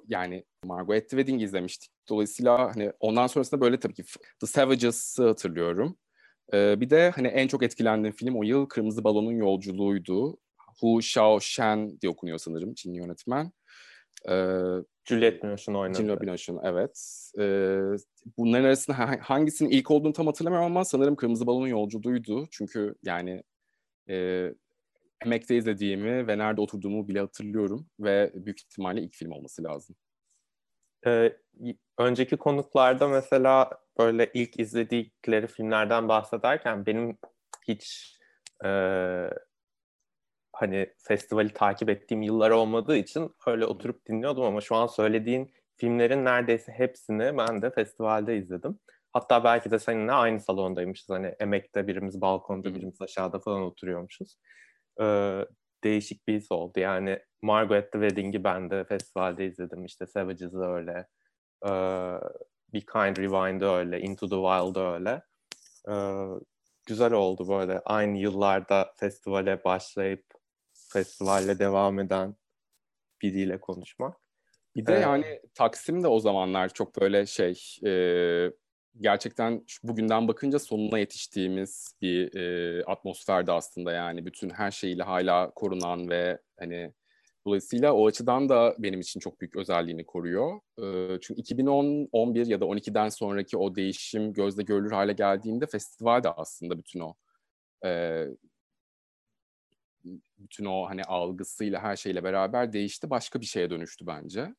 yani 0.09 0.45
Margot 0.65 0.97
at 0.97 1.03
the 1.03 1.17
Wedding 1.17 1.43
izlemiştik. 1.43 1.92
Dolayısıyla 2.09 2.77
hani 2.77 2.93
ondan 3.01 3.27
sonrasında 3.27 3.61
böyle 3.61 3.81
tabii 3.81 3.95
ki 3.95 4.05
The 4.41 4.47
Savages'ı 4.47 5.27
hatırlıyorum. 5.27 5.97
Ee, 6.55 6.81
bir 6.81 6.91
de 6.91 7.11
hani 7.11 7.29
en 7.29 7.49
çok 7.49 7.63
etkilendiğim 7.63 8.17
film 8.17 8.37
o 8.37 8.43
yıl 8.43 8.67
Kırmızı 8.67 9.05
Balon'un 9.05 9.33
Yolculuğuydu. 9.33 10.39
Hu 10.81 10.99
Xiao 10.99 11.41
Shen 11.41 12.01
diye 12.01 12.11
okunuyor 12.11 12.39
sanırım 12.39 12.75
Çinli 12.75 12.99
yönetmen. 12.99 13.53
Ee, 14.29 14.59
Juliette 15.05 15.43
Binoche'un 15.43 15.75
oynadı. 15.75 15.99
Juliette 15.99 16.21
Binoche'un 16.21 16.61
evet. 16.63 17.31
Ee, 17.39 17.79
bunların 18.37 18.65
arasında 18.65 19.19
hangisinin 19.21 19.71
ilk 19.71 19.91
olduğunu 19.91 20.13
tam 20.13 20.27
hatırlamıyorum 20.27 20.67
ama 20.67 20.85
sanırım 20.85 21.17
Kırmızı 21.17 21.47
Balon'un 21.47 21.67
Yolculuğuydu. 21.67 22.49
Çünkü 22.51 22.95
yani 23.03 23.43
e, 24.09 24.49
emekte 25.25 25.57
izlediğimi 25.57 26.27
ve 26.27 26.39
nerede 26.39 26.61
oturduğumu 26.61 27.09
bile 27.09 27.21
hatırlıyorum 27.21 27.87
ve 28.01 28.33
büyük 28.35 28.61
ihtimalle 28.61 29.03
ilk 29.03 29.15
film 29.15 29.33
olması 29.33 29.63
lazım. 29.65 29.97
Ee, 31.07 31.37
önceki 31.99 32.37
konuklarda 32.37 33.09
mesela 33.09 33.71
böyle 33.99 34.31
ilk 34.35 34.61
izledikleri 34.61 35.47
filmlerden 35.47 36.09
bahsederken 36.09 36.87
benim 36.87 37.19
hiç 37.69 38.17
e, 38.65 38.69
hani 40.53 40.87
festivali 40.99 41.53
takip 41.53 41.91
ettiğim 41.91 42.23
yıllar 42.23 42.51
olmadığı 42.51 42.97
için 42.97 43.35
öyle 43.47 43.67
oturup 43.67 44.07
dinliyordum 44.07 44.45
ama 44.45 44.61
şu 44.61 44.77
an 44.77 44.87
söylediğin 44.87 45.53
filmlerin 45.77 46.25
neredeyse 46.25 46.73
hepsini 46.73 47.39
ben 47.39 47.63
de 47.63 47.71
festivalde 47.71 48.37
izledim. 48.37 48.79
Hatta 49.13 49.45
belki 49.45 49.71
de 49.71 49.79
seninle 49.79 50.13
aynı 50.13 50.41
salondaymışız. 50.41 51.11
Hani 51.11 51.35
emekte 51.41 51.87
birimiz 51.87 52.21
balkonda 52.21 52.75
birimiz 52.75 53.03
aşağıda 53.03 53.39
falan 53.39 53.63
oturuyormuşuz. 53.63 54.37
Ee, 55.01 55.47
değişik 55.85 56.29
bir 56.29 56.35
his 56.35 56.53
oldu. 56.53 56.81
Yani 56.81 57.19
Margaret 57.43 57.93
the 57.93 58.01
Wedding'i 58.01 58.45
ben 58.45 58.71
de 58.71 58.85
festivalde 58.85 59.47
izledim. 59.47 59.85
İşte 59.85 60.07
Savages'ı 60.07 60.63
öyle. 60.63 61.07
Ee, 61.67 61.71
Be 62.75 62.81
Kind 62.81 63.17
Rewind'ı 63.17 63.67
öyle. 63.67 64.01
Into 64.01 64.29
the 64.29 64.37
Wild'ı 64.37 64.93
öyle. 64.93 65.23
Ee, 65.89 66.27
güzel 66.87 67.13
oldu 67.13 67.49
böyle. 67.49 67.81
Aynı 67.85 68.19
yıllarda 68.19 68.93
festivale 68.97 69.65
başlayıp 69.65 70.25
festivalle 70.93 71.59
devam 71.59 71.99
eden 71.99 72.37
biriyle 73.23 73.61
konuşmak. 73.61 74.17
Bir 74.77 74.87
de 74.87 74.97
ee, 74.97 75.01
yani 75.01 75.41
Taksim 75.55 76.03
de 76.03 76.09
o 76.09 76.21
zamanlar 76.21 76.69
çok 76.69 77.01
böyle 77.01 77.27
şey 77.27 77.79
e, 77.87 77.93
gerçekten 79.01 79.65
bugünden 79.83 80.29
bakınca 80.29 80.59
sonuna 80.59 80.99
yetiştiğimiz 80.99 81.95
bir 82.03 82.35
e, 82.35 82.85
atmosferde 82.85 83.53
aslında 83.53 83.93
yani 83.93 84.27
bütün 84.27 84.51
her 84.51 84.71
şeyiyle 84.71 85.03
hala 85.03 85.51
korunan 85.51 86.11
ve 86.11 86.39
hani 86.59 86.93
Dolayısıyla 87.47 87.93
o 87.93 88.07
açıdan 88.07 88.49
da 88.49 88.77
benim 88.79 89.01
için 89.01 89.21
çok 89.21 89.41
büyük 89.41 89.57
özelliğini 89.57 90.07
koruyor. 90.07 90.61
E, 90.79 91.19
çünkü 91.21 91.41
2010, 91.41 92.09
11 92.13 92.47
ya 92.47 92.61
da 92.61 92.65
12'den 92.65 93.09
sonraki 93.09 93.57
o 93.57 93.75
değişim 93.75 94.33
gözle 94.33 94.63
görülür 94.63 94.93
hale 94.93 95.13
geldiğinde 95.13 95.67
festival 95.67 96.23
de 96.23 96.29
aslında 96.29 96.79
bütün 96.79 97.01
o 97.01 97.15
e, 97.85 98.25
bütün 100.39 100.65
o 100.65 100.89
hani 100.89 101.03
algısıyla 101.05 101.83
her 101.83 101.97
şeyle 101.97 102.25
beraber 102.25 102.73
değişti. 102.73 103.11
Başka 103.11 103.41
bir 103.41 103.47
şeye 103.47 103.71
dönüştü 103.71 104.07
bence. 104.07 104.55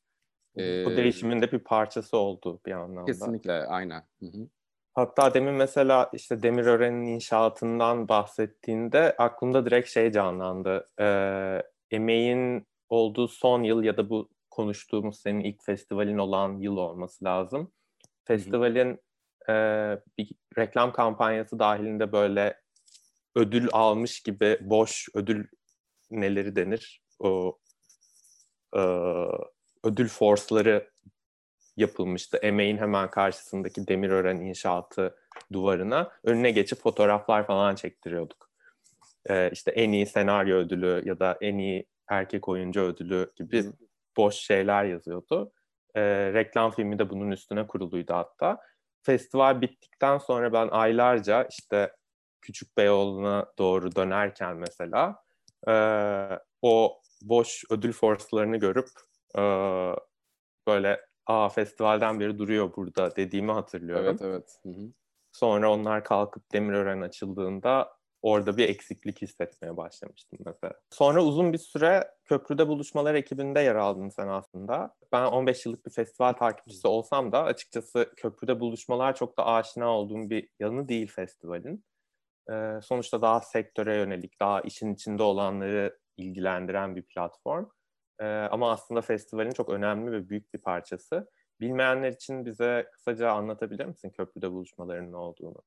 Bu 0.55 0.61
ee, 0.61 0.97
değişimin 0.97 1.41
de 1.41 1.51
bir 1.51 1.59
parçası 1.59 2.17
oldu 2.17 2.59
bir 2.65 2.71
anlamda. 2.71 3.05
Kesinlikle, 3.05 3.53
aynen. 3.53 4.03
Hı 4.19 4.25
hı. 4.25 4.47
Hatta 4.93 5.33
demin 5.33 5.53
mesela 5.53 6.09
işte 6.13 6.43
Demirören'in 6.43 7.05
inşaatından 7.05 8.07
bahsettiğinde 8.07 9.15
aklımda 9.17 9.65
direkt 9.65 9.89
şey 9.89 10.11
canlandı. 10.11 10.89
Ee, 10.99 11.63
emeğin 11.91 12.67
olduğu 12.89 13.27
son 13.27 13.63
yıl 13.63 13.83
ya 13.83 13.97
da 13.97 14.09
bu 14.09 14.29
konuştuğumuz 14.51 15.19
senin 15.19 15.39
ilk 15.39 15.63
festivalin 15.63 16.17
olan 16.17 16.59
yıl 16.59 16.77
olması 16.77 17.25
lazım. 17.25 17.71
Festivalin 18.25 18.99
e, 19.49 19.53
bir 20.17 20.31
reklam 20.57 20.93
kampanyası 20.93 21.59
dahilinde 21.59 22.11
böyle 22.11 22.61
ödül 23.35 23.67
almış 23.71 24.21
gibi 24.21 24.57
boş 24.61 25.07
ödül 25.13 25.47
neleri 26.11 26.55
denir? 26.55 27.01
O 27.19 27.59
e, 28.75 28.81
ödül 29.83 30.07
forsları 30.07 30.89
yapılmıştı. 31.77 32.37
Emeğin 32.37 32.77
hemen 32.77 33.09
karşısındaki 33.09 33.87
Demirören 33.87 34.37
inşaatı 34.37 35.15
duvarına 35.53 36.11
önüne 36.23 36.51
geçip 36.51 36.79
fotoğraflar 36.79 37.47
falan 37.47 37.75
çektiriyorduk. 37.75 38.49
Ee, 39.29 39.49
işte 39.51 39.71
en 39.71 39.91
iyi 39.91 40.05
senaryo 40.05 40.57
ödülü 40.57 41.01
ya 41.05 41.19
da 41.19 41.37
en 41.41 41.57
iyi 41.57 41.85
erkek 42.07 42.49
oyuncu 42.49 42.81
ödülü 42.81 43.31
gibi 43.35 43.63
boş 44.17 44.35
şeyler 44.35 44.85
yazıyordu. 44.85 45.51
Ee, 45.95 46.33
reklam 46.33 46.71
filmi 46.71 46.99
de 46.99 47.09
bunun 47.09 47.31
üstüne 47.31 47.67
kuruluydu 47.67 48.13
hatta. 48.13 48.57
Festival 49.01 49.61
bittikten 49.61 50.17
sonra 50.17 50.53
ben 50.53 50.67
aylarca 50.71 51.43
işte 51.43 51.91
Küçük 52.41 52.77
Beyoğlu'na 52.77 53.45
doğru 53.57 53.95
dönerken 53.95 54.57
mesela 54.57 55.23
e, 55.67 55.73
o 56.61 57.01
boş 57.21 57.63
ödül 57.69 57.93
forslarını 57.93 58.57
görüp 58.57 58.87
e, 59.37 59.41
böyle 60.67 61.05
aa 61.25 61.49
festivalden 61.49 62.19
beri 62.19 62.37
duruyor 62.37 62.75
burada 62.75 63.15
dediğimi 63.15 63.51
hatırlıyorum. 63.51 64.05
Evet 64.05 64.21
evet. 64.21 64.59
Hı 64.63 64.69
hı. 64.69 64.93
Sonra 65.31 65.71
onlar 65.71 66.03
kalkıp 66.03 66.53
Demirören 66.53 67.01
açıldığında 67.01 67.97
orada 68.21 68.57
bir 68.57 68.69
eksiklik 68.69 69.21
hissetmeye 69.21 69.77
başlamıştım 69.77 70.39
mesela. 70.45 70.73
Sonra 70.91 71.23
uzun 71.23 71.53
bir 71.53 71.57
süre 71.57 72.11
Köprüde 72.25 72.67
Buluşmalar 72.67 73.15
ekibinde 73.15 73.59
yer 73.59 73.75
aldın 73.75 74.09
sen 74.09 74.27
aslında. 74.27 74.95
Ben 75.11 75.25
15 75.25 75.65
yıllık 75.65 75.85
bir 75.85 75.91
festival 75.91 76.33
takipçisi 76.33 76.87
olsam 76.87 77.31
da 77.31 77.43
açıkçası 77.43 78.13
Köprüde 78.15 78.59
Buluşmalar 78.59 79.15
çok 79.15 79.37
da 79.37 79.45
aşina 79.45 79.97
olduğum 79.97 80.29
bir 80.29 80.49
yanı 80.59 80.87
değil 80.87 81.07
festivalin. 81.07 81.85
Ee, 82.51 82.79
sonuçta 82.83 83.21
daha 83.21 83.39
sektöre 83.41 83.95
yönelik, 83.95 84.39
daha 84.39 84.61
işin 84.61 84.93
içinde 84.93 85.23
olanları 85.23 85.97
ilgilendiren 86.17 86.95
bir 86.95 87.01
platform. 87.01 87.65
Ee, 88.19 88.25
ama 88.25 88.71
aslında 88.71 89.01
festivalin 89.01 89.51
çok 89.51 89.69
önemli 89.69 90.11
ve 90.11 90.29
büyük 90.29 90.53
bir 90.53 90.59
parçası. 90.59 91.29
Bilmeyenler 91.59 92.11
için 92.11 92.45
bize 92.45 92.87
kısaca 92.93 93.31
anlatabilir 93.31 93.85
misin 93.85 94.09
köprüde 94.09 94.51
buluşmaların 94.51 95.11
ne 95.11 95.17
olduğunu? 95.17 95.61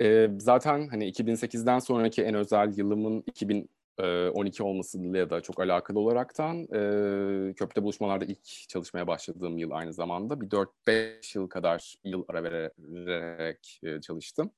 Ee, 0.00 0.30
zaten 0.38 0.88
hani 0.88 1.08
2008'den 1.08 1.78
sonraki 1.78 2.22
en 2.22 2.34
özel 2.34 2.78
yılımın 2.78 3.24
2012 3.26 4.62
olmasıyla 4.62 5.30
da 5.30 5.40
çok 5.40 5.60
alakalı 5.60 5.98
olaraktan 5.98 6.62
e, 6.62 7.54
köprüde 7.54 7.82
buluşmalarda 7.82 8.24
ilk 8.24 8.68
çalışmaya 8.68 9.06
başladığım 9.06 9.58
yıl 9.58 9.70
aynı 9.70 9.92
zamanda 9.92 10.40
bir 10.40 10.50
4-5 10.50 11.38
yıl 11.38 11.48
kadar 11.48 11.94
yıl 12.04 12.24
ara 12.28 12.44
vererek 12.44 13.80
e, 13.82 14.00
çalıştım. 14.00 14.50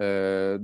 Ee, 0.00 0.56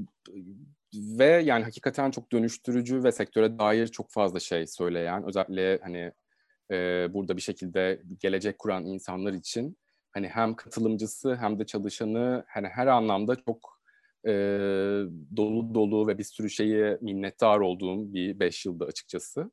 ve 1.19 1.27
yani 1.27 1.65
hakikaten 1.65 2.11
çok 2.11 2.33
dönüştürücü 2.33 3.05
ve 3.05 3.13
sektöre 3.13 3.59
dair 3.59 3.87
çok 3.87 4.11
fazla 4.11 4.41
şey 4.41 4.67
söyleyen, 4.67 5.25
özellikle 5.25 5.79
hani 5.83 6.13
e, 6.71 7.09
burada 7.15 7.37
bir 7.37 7.43
şekilde 7.43 8.03
gelecek 8.21 8.59
kuran 8.59 8.87
insanlar 8.87 9.33
için 9.33 9.79
hani 10.13 10.29
hem 10.29 10.55
katılımcısı 10.55 11.37
hem 11.37 11.59
de 11.59 11.67
çalışanı 11.67 12.45
hani 12.49 12.69
her 12.69 12.87
anlamda 12.87 13.37
çok 13.37 13.81
e, 14.27 14.33
dolu 15.37 15.75
dolu 15.75 16.09
ve 16.09 16.19
bir 16.19 16.25
sürü 16.25 16.51
şeyi 16.51 16.99
minnettar 17.01 17.61
olduğum 17.61 18.15
bir 18.15 18.41
beş 18.41 18.67
yılda 18.67 18.85
açıkçası. 18.85 19.51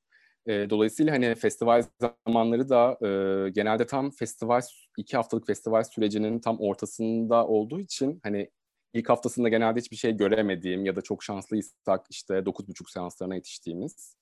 E, 0.47 0.69
dolayısıyla 0.69 1.13
hani 1.13 1.35
festival 1.35 1.83
zamanları 2.25 2.69
da 2.69 2.97
e, 3.01 3.49
genelde 3.49 3.85
tam 3.85 4.11
festival 4.11 4.61
iki 4.97 5.17
haftalık 5.17 5.47
festival 5.47 5.83
sürecinin 5.83 6.39
tam 6.39 6.59
ortasında 6.59 7.47
olduğu 7.47 7.79
için 7.79 8.19
hani 8.23 8.49
ilk 8.93 9.09
haftasında 9.09 9.49
genelde 9.49 9.79
hiçbir 9.79 9.95
şey 9.95 10.17
göremediğim 10.17 10.85
ya 10.85 10.95
da 10.95 11.01
çok 11.01 11.23
şanslıysak 11.23 12.05
işte 12.09 12.33
9.30 12.33 12.91
seanslarına 12.91 13.35
yetiştiğimiz 13.35 14.17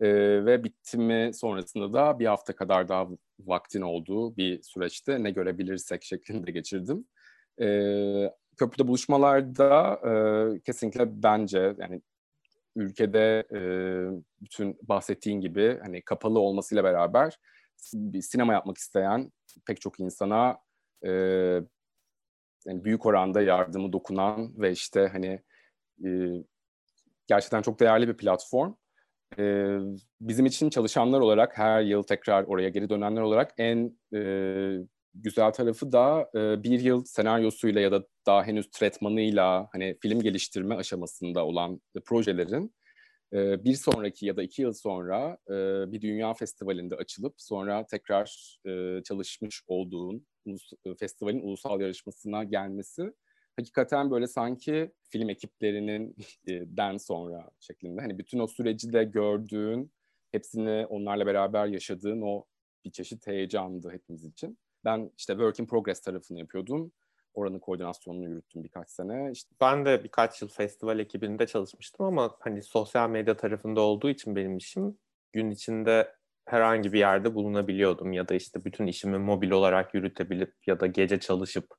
e, 0.00 0.08
ve 0.46 0.64
bitimi 0.64 1.34
sonrasında 1.34 1.92
da 1.92 2.18
bir 2.18 2.26
hafta 2.26 2.56
kadar 2.56 2.88
daha 2.88 3.08
vaktin 3.40 3.80
olduğu 3.80 4.36
bir 4.36 4.62
süreçte 4.62 5.22
ne 5.22 5.30
görebilirsek 5.30 6.04
şeklinde 6.04 6.50
geçirdim. 6.50 7.04
E, 7.60 7.66
köprüde 8.56 8.88
buluşmalarda 8.88 10.00
e, 10.04 10.60
kesinlikle 10.60 11.22
bence 11.22 11.74
yani 11.78 12.02
ülkede 12.76 13.44
e, 13.52 13.60
bütün 14.40 14.78
bahsettiğin 14.82 15.40
gibi 15.40 15.78
hani 15.82 16.02
kapalı 16.02 16.38
olmasıyla 16.38 16.84
beraber 16.84 17.38
bir 17.94 18.22
sinema 18.22 18.52
yapmak 18.52 18.78
isteyen 18.78 19.32
pek 19.66 19.80
çok 19.80 20.00
insana 20.00 20.58
e, 21.06 21.10
yani 22.66 22.84
büyük 22.84 23.06
oranda 23.06 23.42
yardımı 23.42 23.92
dokunan 23.92 24.58
ve 24.58 24.72
işte 24.72 25.08
hani 25.12 25.40
e, 26.04 26.08
gerçekten 27.26 27.62
çok 27.62 27.80
değerli 27.80 28.08
bir 28.08 28.16
platform. 28.16 28.74
E, 29.38 29.76
bizim 30.20 30.46
için 30.46 30.70
çalışanlar 30.70 31.20
olarak 31.20 31.58
her 31.58 31.82
yıl 31.82 32.02
tekrar 32.02 32.44
oraya 32.44 32.68
geri 32.68 32.88
dönenler 32.88 33.20
olarak 33.20 33.54
en 33.58 33.98
e, 34.14 34.20
güzel 35.14 35.52
tarafı 35.52 35.92
da 35.92 36.30
e, 36.34 36.62
bir 36.62 36.80
yıl 36.80 37.04
senaryosuyla 37.04 37.80
ya 37.80 37.92
da 37.92 38.06
daha 38.26 38.44
henüz 38.44 38.70
tretmanıyla 38.70 39.68
hani 39.72 39.98
film 40.02 40.20
geliştirme 40.20 40.74
aşamasında 40.74 41.46
olan 41.46 41.80
projelerin 42.04 42.74
e, 43.32 43.64
bir 43.64 43.74
sonraki 43.74 44.26
ya 44.26 44.36
da 44.36 44.42
iki 44.42 44.62
yıl 44.62 44.72
sonra 44.72 45.38
e, 45.48 45.54
bir 45.92 46.00
dünya 46.00 46.34
festivalinde 46.34 46.96
açılıp 46.96 47.34
sonra 47.36 47.86
tekrar 47.86 48.56
e, 48.66 49.02
çalışmış 49.02 49.62
olduğun 49.66 50.26
ulus, 50.44 50.72
festivalin 50.98 51.40
ulusal 51.40 51.80
yarışmasına 51.80 52.44
gelmesi 52.44 53.12
hakikaten 53.60 54.10
böyle 54.10 54.26
sanki 54.26 54.92
film 55.02 55.30
ekiplerinin 55.30 56.16
e, 56.46 56.52
den 56.76 56.96
sonra 56.96 57.50
şeklinde 57.60 58.00
hani 58.00 58.18
bütün 58.18 58.38
o 58.38 58.46
süreci 58.46 58.92
de 58.92 59.04
gördüğün 59.04 59.92
hepsini 60.32 60.86
onlarla 60.86 61.26
beraber 61.26 61.66
yaşadığın 61.66 62.22
o 62.22 62.44
bir 62.84 62.90
çeşit 62.90 63.26
heyecandı 63.26 63.90
hepimiz 63.90 64.24
için. 64.24 64.58
Ben 64.84 65.10
işte 65.18 65.32
work 65.32 65.60
in 65.60 65.66
progress 65.66 66.00
tarafını 66.00 66.38
yapıyordum. 66.38 66.92
Oranın 67.34 67.58
koordinasyonunu 67.58 68.28
yürüttüm 68.28 68.64
birkaç 68.64 68.90
sene. 68.90 69.30
İşte... 69.32 69.54
Ben 69.60 69.86
de 69.86 70.04
birkaç 70.04 70.42
yıl 70.42 70.48
festival 70.48 70.98
ekibinde 70.98 71.46
çalışmıştım 71.46 72.06
ama 72.06 72.36
hani 72.40 72.62
sosyal 72.62 73.10
medya 73.10 73.36
tarafında 73.36 73.80
olduğu 73.80 74.10
için 74.10 74.36
benim 74.36 74.56
işim 74.56 74.98
gün 75.32 75.50
içinde 75.50 76.14
herhangi 76.46 76.92
bir 76.92 76.98
yerde 76.98 77.34
bulunabiliyordum 77.34 78.12
ya 78.12 78.28
da 78.28 78.34
işte 78.34 78.64
bütün 78.64 78.86
işimi 78.86 79.18
mobil 79.18 79.50
olarak 79.50 79.94
yürütebilip 79.94 80.54
ya 80.66 80.80
da 80.80 80.86
gece 80.86 81.20
çalışıp 81.20 81.74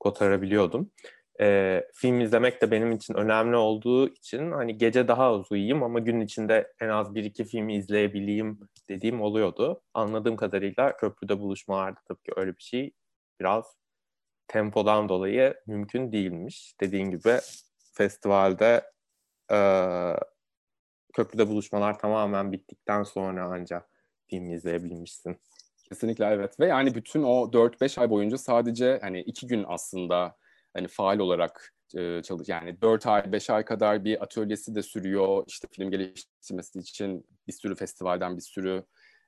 kotarabiliyordum. 0.00 0.90
Ee, 1.40 1.84
film 1.94 2.20
izlemek 2.20 2.62
de 2.62 2.70
benim 2.70 2.92
için 2.92 3.14
önemli 3.14 3.56
olduğu 3.56 4.08
için 4.08 4.50
hani 4.52 4.78
gece 4.78 5.08
daha 5.08 5.24
az 5.24 5.52
uyuyayım 5.52 5.82
ama 5.82 5.98
gün 5.98 6.20
içinde 6.20 6.72
en 6.80 6.88
az 6.88 7.14
bir 7.14 7.24
iki 7.24 7.44
filmi 7.44 7.76
izleyebileyim 7.76 8.60
dediğim 8.88 9.22
oluyordu. 9.22 9.82
Anladığım 9.94 10.36
kadarıyla 10.36 10.96
köprüde 10.96 11.38
buluşmalarda 11.38 12.00
tabii 12.08 12.22
ki 12.22 12.32
öyle 12.36 12.56
bir 12.56 12.62
şey 12.62 12.92
biraz 13.40 13.76
tempodan 14.48 15.08
dolayı 15.08 15.54
mümkün 15.66 16.12
değilmiş. 16.12 16.74
Dediğin 16.80 17.10
gibi 17.10 17.38
festivalde 17.94 18.90
e, 19.52 19.58
köprüde 21.14 21.48
buluşmalar 21.48 21.98
tamamen 21.98 22.52
bittikten 22.52 23.02
sonra 23.02 23.50
ancak 23.52 23.88
film 24.30 24.50
izleyebilmişsin. 24.50 25.40
Kesinlikle 25.88 26.24
evet 26.24 26.60
ve 26.60 26.66
yani 26.66 26.94
bütün 26.94 27.22
o 27.22 27.52
4-5 27.52 28.00
ay 28.00 28.10
boyunca 28.10 28.38
sadece 28.38 28.98
hani 29.02 29.20
iki 29.20 29.46
gün 29.46 29.64
aslında 29.68 30.36
hani 30.74 30.88
faal 30.88 31.18
olarak 31.18 31.74
e, 31.96 32.22
çalış 32.22 32.48
yani 32.48 32.80
4 32.82 33.06
ay 33.06 33.32
5 33.32 33.50
ay 33.50 33.64
kadar 33.64 34.04
bir 34.04 34.22
atölyesi 34.22 34.74
de 34.74 34.82
sürüyor 34.82 35.44
işte 35.46 35.68
film 35.72 35.90
geliştirmesi 35.90 36.78
için 36.78 37.26
bir 37.46 37.52
sürü 37.52 37.74
festivalden 37.74 38.36
bir 38.36 38.42
sürü 38.42 38.84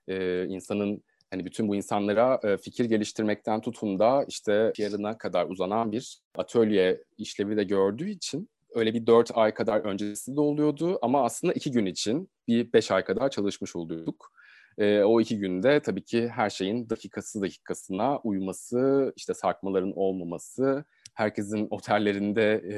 e, 0.09 0.45
insanın 0.47 1.05
hani 1.31 1.45
bütün 1.45 1.69
bu 1.69 1.77
insanlara 1.77 2.41
e, 2.45 2.57
fikir 2.57 2.85
geliştirmekten 2.85 3.61
tutun 3.61 3.99
da 3.99 4.25
işte 4.29 4.73
yarına 4.79 5.19
kadar 5.19 5.47
uzanan 5.47 5.93
bir 5.93 6.19
atölye 6.35 7.05
işlevi 7.19 7.57
de 7.57 7.65
gördüğü 7.65 8.11
için 8.11 8.49
öyle 8.75 8.95
bir 8.95 9.07
dört 9.07 9.31
ay 9.35 9.55
kadar 9.55 9.81
öncesi 9.81 10.37
de 10.37 10.41
oluyordu 10.41 10.99
ama 11.03 11.25
aslında 11.25 11.53
iki 11.53 11.71
gün 11.73 11.87
için 11.87 12.29
bir 12.49 12.73
beş 12.73 12.91
ay 12.91 13.05
kadar 13.05 13.31
çalışmış 13.31 13.77
oluyorduk. 13.77 14.33
E, 14.79 15.03
o 15.03 15.21
iki 15.21 15.39
günde 15.39 15.81
tabii 15.81 16.05
ki 16.05 16.29
her 16.29 16.51
şeyin 16.51 16.91
dakikası 16.91 17.43
dakikasına 17.43 18.19
uyması, 18.19 19.13
işte 19.17 19.35
sarkmaların 19.35 19.93
olmaması, 19.97 20.85
herkesin 21.15 21.67
otellerinde 21.71 22.53
e, 22.53 22.77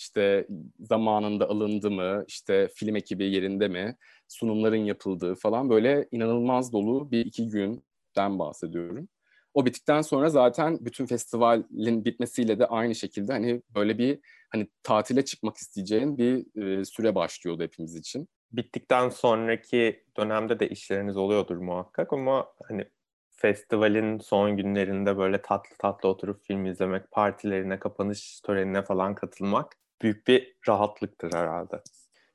işte 0.00 0.46
zamanında 0.80 1.48
alındı 1.48 1.90
mı, 1.90 2.24
işte 2.28 2.68
film 2.74 2.96
ekibi 2.96 3.24
yerinde 3.24 3.68
mi, 3.68 3.96
sunumların 4.28 4.84
yapıldığı 4.84 5.34
falan 5.34 5.70
böyle 5.70 6.08
inanılmaz 6.12 6.72
dolu 6.72 7.10
bir 7.10 7.26
iki 7.26 7.48
günden 7.48 8.38
bahsediyorum. 8.38 9.08
O 9.54 9.66
bittikten 9.66 10.02
sonra 10.02 10.28
zaten 10.30 10.78
bütün 10.80 11.06
festivalin 11.06 12.04
bitmesiyle 12.04 12.58
de 12.58 12.66
aynı 12.66 12.94
şekilde 12.94 13.32
hani 13.32 13.62
böyle 13.74 13.98
bir 13.98 14.18
hani 14.50 14.68
tatile 14.82 15.24
çıkmak 15.24 15.56
isteyeceğin 15.56 16.18
bir 16.18 16.62
e, 16.62 16.84
süre 16.84 17.14
başlıyordu 17.14 17.62
hepimiz 17.62 17.96
için. 17.96 18.28
Bittikten 18.52 19.08
sonraki 19.08 20.04
dönemde 20.16 20.60
de 20.60 20.68
işleriniz 20.68 21.16
oluyordur 21.16 21.56
muhakkak 21.56 22.12
ama 22.12 22.46
hani 22.68 22.84
festivalin 23.30 24.18
son 24.18 24.56
günlerinde 24.56 25.18
böyle 25.18 25.42
tatlı 25.42 25.76
tatlı 25.78 26.08
oturup 26.08 26.44
film 26.46 26.66
izlemek, 26.66 27.10
partilerine, 27.10 27.78
kapanış 27.78 28.40
törenine 28.40 28.82
falan 28.82 29.14
katılmak 29.14 29.76
büyük 30.02 30.26
bir 30.26 30.56
rahatlıktır 30.68 31.32
herhalde. 31.32 31.82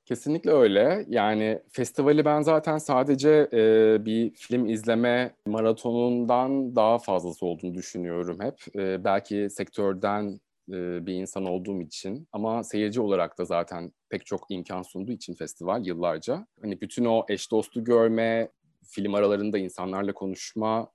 Kesinlikle 0.05 0.51
öyle. 0.51 1.05
Yani 1.07 1.59
festivali 1.71 2.25
ben 2.25 2.41
zaten 2.41 2.77
sadece 2.77 3.49
e, 3.53 3.97
bir 4.05 4.31
film 4.31 4.69
izleme 4.69 5.35
maratonundan 5.47 6.75
daha 6.75 6.97
fazlası 6.97 7.45
olduğunu 7.45 7.73
düşünüyorum 7.73 8.37
hep. 8.41 8.75
E, 8.75 9.03
belki 9.03 9.47
sektörden 9.49 10.39
e, 10.69 11.05
bir 11.05 11.13
insan 11.13 11.45
olduğum 11.45 11.81
için 11.81 12.27
ama 12.31 12.63
seyirci 12.63 13.01
olarak 13.01 13.37
da 13.37 13.45
zaten 13.45 13.91
pek 14.09 14.25
çok 14.25 14.45
imkan 14.49 14.81
sunduğu 14.81 15.11
için 15.11 15.33
festival 15.33 15.85
yıllarca. 15.85 16.47
Hani 16.61 16.81
bütün 16.81 17.05
o 17.05 17.25
eş 17.29 17.51
dostu 17.51 17.83
görme, 17.83 18.49
film 18.83 19.15
aralarında 19.15 19.57
insanlarla 19.57 20.13
konuşma 20.13 20.91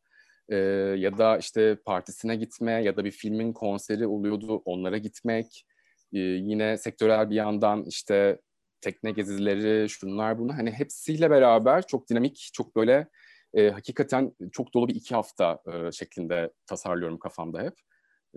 e, 0.48 0.56
ya 0.98 1.18
da 1.18 1.38
işte 1.38 1.76
partisine 1.84 2.36
gitme 2.36 2.72
ya 2.72 2.96
da 2.96 3.04
bir 3.04 3.10
filmin 3.10 3.52
konseri 3.52 4.06
oluyordu 4.06 4.62
onlara 4.64 4.98
gitmek. 4.98 5.66
E, 6.12 6.18
yine 6.18 6.78
sektörel 6.78 7.30
bir 7.30 7.34
yandan 7.34 7.84
işte 7.84 8.40
tekne 8.80 9.10
gezileri, 9.10 9.88
şunlar 9.88 10.38
bunlar 10.38 10.56
hani 10.56 10.70
hepsiyle 10.70 11.30
beraber 11.30 11.86
çok 11.86 12.10
dinamik, 12.10 12.50
çok 12.52 12.76
böyle 12.76 13.08
e, 13.54 13.70
hakikaten 13.70 14.32
çok 14.52 14.74
dolu 14.74 14.88
bir 14.88 14.94
iki 14.94 15.14
hafta 15.14 15.58
e, 15.72 15.92
şeklinde 15.92 16.52
tasarlıyorum 16.66 17.18
kafamda 17.18 17.62
hep. 17.62 17.74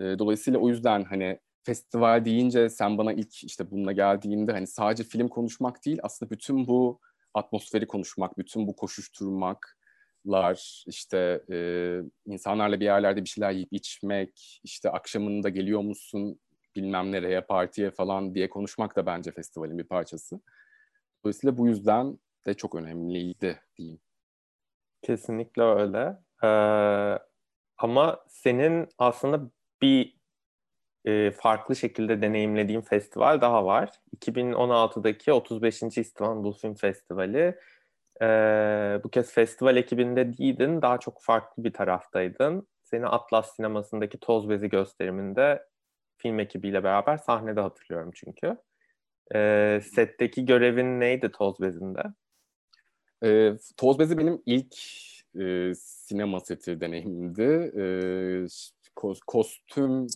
E, 0.00 0.18
dolayısıyla 0.18 0.60
o 0.60 0.68
yüzden 0.68 1.04
hani 1.04 1.38
festival 1.64 2.24
deyince 2.24 2.68
sen 2.68 2.98
bana 2.98 3.12
ilk 3.12 3.44
işte 3.44 3.70
bununla 3.70 3.92
geldiğinde 3.92 4.52
hani 4.52 4.66
sadece 4.66 5.04
film 5.04 5.28
konuşmak 5.28 5.84
değil 5.86 5.98
aslında 6.02 6.30
bütün 6.30 6.66
bu 6.66 7.00
atmosferi 7.34 7.86
konuşmak, 7.86 8.38
bütün 8.38 8.66
bu 8.66 8.76
koşuşturmaklar, 8.76 10.84
işte 10.86 11.44
e, 11.52 11.58
insanlarla 12.26 12.80
bir 12.80 12.84
yerlerde 12.84 13.24
bir 13.24 13.28
şeyler 13.28 13.50
yiyip 13.50 13.72
içmek, 13.72 14.60
işte 14.64 14.90
akşamında 14.90 15.48
geliyor 15.48 15.80
musun 15.80 16.40
bilmem 16.76 17.12
nereye, 17.12 17.40
partiye 17.40 17.90
falan 17.90 18.34
diye 18.34 18.50
konuşmak 18.50 18.96
da 18.96 19.06
bence 19.06 19.30
festivalin 19.30 19.78
bir 19.78 19.84
parçası. 19.84 20.40
Dolayısıyla 21.24 21.58
bu 21.58 21.66
yüzden 21.66 22.18
de 22.46 22.54
çok 22.54 22.74
önemliydi 22.74 23.60
diyeyim. 23.76 24.00
Kesinlikle 25.02 25.62
öyle. 25.62 26.16
Ee, 26.44 27.18
ama 27.78 28.24
senin 28.28 28.88
aslında 28.98 29.50
bir 29.82 30.16
e, 31.04 31.30
farklı 31.30 31.76
şekilde 31.76 32.22
deneyimlediğin 32.22 32.80
festival 32.80 33.40
daha 33.40 33.64
var. 33.64 33.90
2016'daki 34.16 35.32
35. 35.32 35.82
İstanbul 35.82 36.52
Film 36.52 36.74
Festivali. 36.74 37.58
Ee, 38.22 39.00
bu 39.04 39.10
kez 39.10 39.32
festival 39.32 39.76
ekibinde 39.76 40.38
değildin, 40.38 40.82
daha 40.82 40.98
çok 40.98 41.22
farklı 41.22 41.64
bir 41.64 41.72
taraftaydın. 41.72 42.68
Seni 42.82 43.06
Atlas 43.06 43.56
Sineması'ndaki 43.56 44.18
Toz 44.18 44.48
Bezi 44.48 44.68
gösteriminde 44.68 45.66
film 46.16 46.40
ekibiyle 46.40 46.84
beraber 46.84 47.16
sahnede 47.16 47.60
hatırlıyorum 47.60 48.10
çünkü. 48.14 48.56
Ee, 49.34 49.80
setteki 49.92 50.44
görevin 50.46 51.00
neydi 51.00 51.32
Toz 51.32 51.60
Bezi'nde? 51.60 52.02
E, 53.24 53.56
Toz 53.76 53.98
Bezi 53.98 54.18
benim 54.18 54.42
ilk 54.46 54.74
e, 55.40 55.74
sinema 55.74 56.40
seti 56.40 56.80
deneyimimdi. 56.80 57.42
E, 57.76 57.82
ko- 58.96 59.20
kostüm 59.26 60.06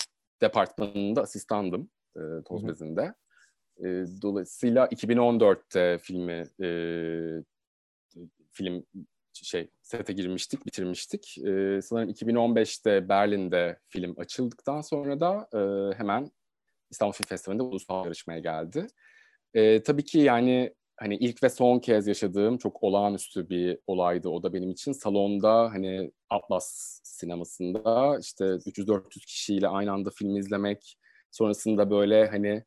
departmanında 0.42 1.22
asistandım 1.22 1.90
e, 2.16 2.20
Toz 2.44 2.62
Hı-hı. 2.62 2.68
Bezi'nde. 2.68 3.14
E, 3.78 3.86
dolayısıyla 4.22 4.86
2014'te 4.86 5.98
filmi 5.98 6.44
e, 6.62 6.70
film 8.52 8.84
şey 9.44 9.70
sete 9.82 10.12
girmiştik, 10.12 10.66
bitirmiştik. 10.66 11.38
E, 11.38 11.80
sanırım 11.82 12.10
2015'te 12.10 13.08
Berlin'de 13.08 13.78
film 13.88 14.14
açıldıktan 14.18 14.80
sonra 14.80 15.20
da 15.20 15.48
e, 15.54 15.58
hemen 15.98 16.30
İstanbul 16.90 17.12
Film 17.12 17.26
Festivali'nde 17.26 17.62
ulusal 17.62 18.04
yarışmaya 18.04 18.38
geldi. 18.38 18.86
E, 19.54 19.82
tabii 19.82 20.04
ki 20.04 20.18
yani 20.18 20.74
hani 20.96 21.16
ilk 21.16 21.42
ve 21.42 21.48
son 21.48 21.78
kez 21.78 22.06
yaşadığım 22.06 22.58
çok 22.58 22.82
olağanüstü 22.82 23.48
bir 23.48 23.78
olaydı 23.86 24.28
o 24.28 24.42
da 24.42 24.52
benim 24.52 24.70
için. 24.70 24.92
Salonda 24.92 25.70
hani 25.72 26.12
Atlas 26.30 27.00
sinemasında 27.04 28.18
işte 28.20 28.44
300-400 28.44 29.26
kişiyle 29.26 29.68
aynı 29.68 29.92
anda 29.92 30.10
film 30.10 30.36
izlemek, 30.36 30.98
sonrasında 31.30 31.90
böyle 31.90 32.26
hani 32.26 32.64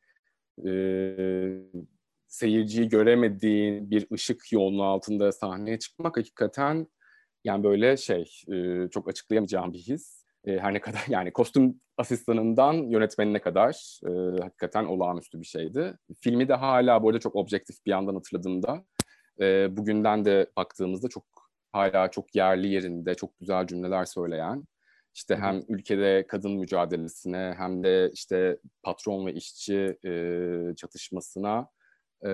e, 0.66 0.72
seyirciyi 2.32 2.90
göremediğin 2.90 3.92
bir 3.92 4.08
ışık 4.14 4.52
yoğunluğu 4.52 4.84
altında 4.84 5.32
sahneye 5.32 5.80
çıkmak 5.80 6.18
hakikaten 6.18 6.88
yani 7.44 7.64
böyle 7.64 7.98
şey 7.98 8.34
e, 8.52 8.88
çok 8.90 9.10
açıklayamayacağım 9.10 9.74
bir 9.74 9.80
his. 9.80 10.26
E, 10.46 10.58
her 10.60 10.74
ne 10.74 10.82
kadar 10.82 11.04
yani 11.10 11.34
kostüm 11.34 11.82
asistanından 11.98 12.74
yönetmenine 12.74 13.42
kadar 13.42 14.00
e, 14.08 14.42
hakikaten 14.44 14.86
olağanüstü 14.86 15.40
bir 15.40 15.46
şeydi. 15.46 15.98
Filmi 16.22 16.48
de 16.48 16.54
hala 16.54 17.04
bu 17.04 17.10
arada 17.10 17.20
çok 17.20 17.36
objektif 17.36 17.86
bir 17.86 17.92
yandan 17.92 18.16
hatırladığımda 18.16 18.86
e, 19.42 19.78
bugünden 19.78 20.26
de 20.26 20.52
baktığımızda 20.58 21.08
çok 21.10 21.26
hala 21.72 22.12
çok 22.12 22.36
yerli 22.36 22.68
yerinde 22.68 23.16
çok 23.16 23.40
güzel 23.40 23.68
cümleler 23.68 24.06
söyleyen 24.06 24.64
işte 25.14 25.36
hem 25.36 25.62
ülkede 25.68 26.26
kadın 26.28 26.52
mücadelesine 26.52 27.54
hem 27.58 27.84
de 27.84 28.12
işte 28.14 28.58
patron 28.84 29.26
ve 29.26 29.34
işçi 29.34 29.98
e, 30.06 30.12
çatışmasına 30.76 31.68
e, 32.26 32.32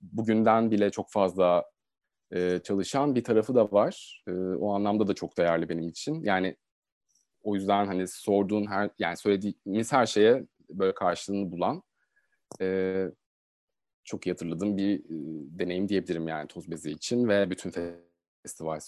bugünden 0.00 0.70
bile 0.70 0.90
çok 0.90 1.10
fazla 1.10 1.64
e, 2.32 2.60
çalışan 2.64 3.14
bir 3.14 3.24
tarafı 3.24 3.54
da 3.54 3.72
var. 3.72 4.24
E, 4.28 4.32
o 4.32 4.74
anlamda 4.74 5.06
da 5.08 5.14
çok 5.14 5.38
değerli 5.38 5.68
benim 5.68 5.88
için. 5.88 6.22
Yani 6.22 6.56
o 7.42 7.54
yüzden 7.54 7.86
hani 7.86 8.08
sorduğun 8.08 8.66
her 8.66 8.90
yani 8.98 9.16
söylediğimiz 9.16 9.92
her 9.92 10.06
şeye 10.06 10.46
böyle 10.70 10.94
karşılığını 10.94 11.52
bulan 11.52 11.82
e, 12.60 13.06
çok 14.04 14.26
iyi 14.26 14.30
hatırladığım 14.30 14.76
bir 14.76 14.98
e, 14.98 15.04
deneyim 15.58 15.88
diyebilirim 15.88 16.28
yani 16.28 16.48
Toz 16.48 16.70
Bezi 16.70 16.90
için 16.90 17.28
ve 17.28 17.50
bütün 17.50 17.72
festival 18.42 18.80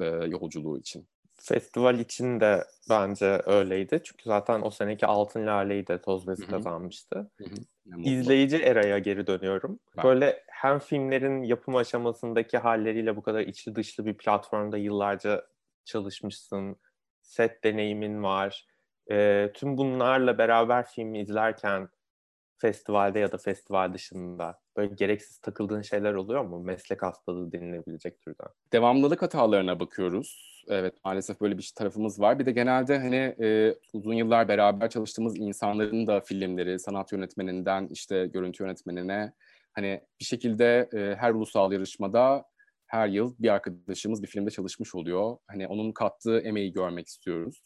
e, 0.00 0.04
yolculuğu 0.04 0.78
için. 0.78 1.08
Festival 1.44 1.98
için 1.98 2.40
de 2.40 2.64
bence 2.90 3.42
öyleydi. 3.46 4.00
Çünkü 4.04 4.24
zaten 4.24 4.62
o 4.62 4.70
seneki 4.70 5.06
Altın 5.06 5.46
Lale'yi 5.46 5.86
de 5.86 6.02
Toz 6.02 6.26
Bezi 6.26 6.46
kazanmıştı. 6.46 7.30
İzleyici 7.98 8.56
eraya 8.56 8.98
geri 8.98 9.26
dönüyorum. 9.26 9.80
Ben. 9.96 10.04
Böyle 10.04 10.44
hem 10.46 10.78
filmlerin 10.78 11.42
yapım 11.42 11.76
aşamasındaki 11.76 12.58
halleriyle 12.58 13.16
bu 13.16 13.22
kadar 13.22 13.40
içli 13.40 13.74
dışlı 13.74 14.06
bir 14.06 14.14
platformda 14.14 14.78
yıllarca 14.78 15.46
çalışmışsın. 15.84 16.76
Set 17.22 17.64
deneyimin 17.64 18.22
var. 18.22 18.66
E, 19.10 19.50
tüm 19.54 19.76
bunlarla 19.76 20.38
beraber 20.38 20.86
filmi 20.86 21.20
izlerken 21.20 21.88
festivalde 22.58 23.18
ya 23.18 23.32
da 23.32 23.38
festival 23.38 23.92
dışında 23.92 24.63
böyle 24.76 24.94
gereksiz 24.94 25.38
takıldığın 25.38 25.82
şeyler 25.82 26.14
oluyor 26.14 26.44
mu? 26.44 26.60
Meslek 26.60 27.02
hastalığı 27.02 27.52
denilebilecek 27.52 28.20
türden. 28.20 28.48
Devamlılık 28.72 29.22
hatalarına 29.22 29.80
bakıyoruz. 29.80 30.54
Evet 30.68 30.94
maalesef 31.04 31.40
böyle 31.40 31.58
bir 31.58 31.72
tarafımız 31.76 32.20
var. 32.20 32.38
Bir 32.38 32.46
de 32.46 32.52
genelde 32.52 32.98
hani 32.98 33.36
e, 33.40 33.74
uzun 33.92 34.14
yıllar 34.14 34.48
beraber 34.48 34.90
çalıştığımız 34.90 35.38
insanların 35.38 36.06
da 36.06 36.20
filmleri, 36.20 36.78
sanat 36.78 37.12
yönetmeninden 37.12 37.88
işte 37.90 38.26
görüntü 38.26 38.64
yönetmenine 38.64 39.32
hani 39.72 40.00
bir 40.20 40.24
şekilde 40.24 40.88
e, 40.94 41.14
her 41.18 41.30
ulusal 41.30 41.72
yarışmada 41.72 42.44
her 42.86 43.08
yıl 43.08 43.34
bir 43.38 43.48
arkadaşımız 43.48 44.22
bir 44.22 44.28
filmde 44.28 44.50
çalışmış 44.50 44.94
oluyor. 44.94 45.36
Hani 45.46 45.66
onun 45.66 45.92
kattığı 45.92 46.38
emeği 46.38 46.72
görmek 46.72 47.06
istiyoruz. 47.06 47.62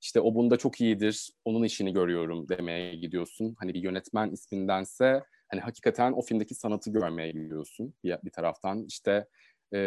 İşte 0.00 0.20
o 0.20 0.34
bunda 0.34 0.56
çok 0.56 0.80
iyidir, 0.80 1.30
onun 1.44 1.64
işini 1.64 1.92
görüyorum 1.92 2.48
demeye 2.48 2.96
gidiyorsun. 2.96 3.56
Hani 3.58 3.74
bir 3.74 3.80
yönetmen 3.80 4.30
ismindense 4.30 5.22
hani 5.48 5.60
hakikaten 5.60 6.12
o 6.12 6.22
filmdeki 6.22 6.54
sanatı 6.54 6.90
görmeye 6.90 7.32
gidiyorsun 7.32 7.94
bir, 8.04 8.16
bir 8.24 8.30
taraftan. 8.30 8.84
İşte 8.84 9.28
e, 9.74 9.80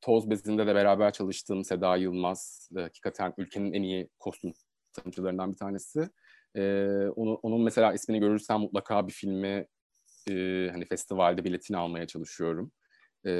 Toz 0.00 0.30
Bezi'nde 0.30 0.66
de 0.66 0.74
beraber 0.74 1.12
çalıştığım 1.12 1.64
Seda 1.64 1.96
Yılmaz, 1.96 2.68
e, 2.76 2.80
hakikaten 2.80 3.34
ülkenin 3.38 3.72
en 3.72 3.82
iyi 3.82 4.08
kostüm 4.18 4.52
tasarımcılarından 4.92 5.52
bir 5.52 5.56
tanesi. 5.56 6.08
E, 6.56 6.62
onu, 7.16 7.34
onun 7.34 7.60
mesela 7.60 7.92
ismini 7.92 8.20
görürsem 8.20 8.60
mutlaka 8.60 9.08
bir 9.08 9.12
filmi 9.12 9.66
e, 10.30 10.68
hani 10.72 10.84
festivalde 10.84 11.44
biletini 11.44 11.76
almaya 11.76 12.06
çalışıyorum. 12.06 12.72
E, 13.26 13.30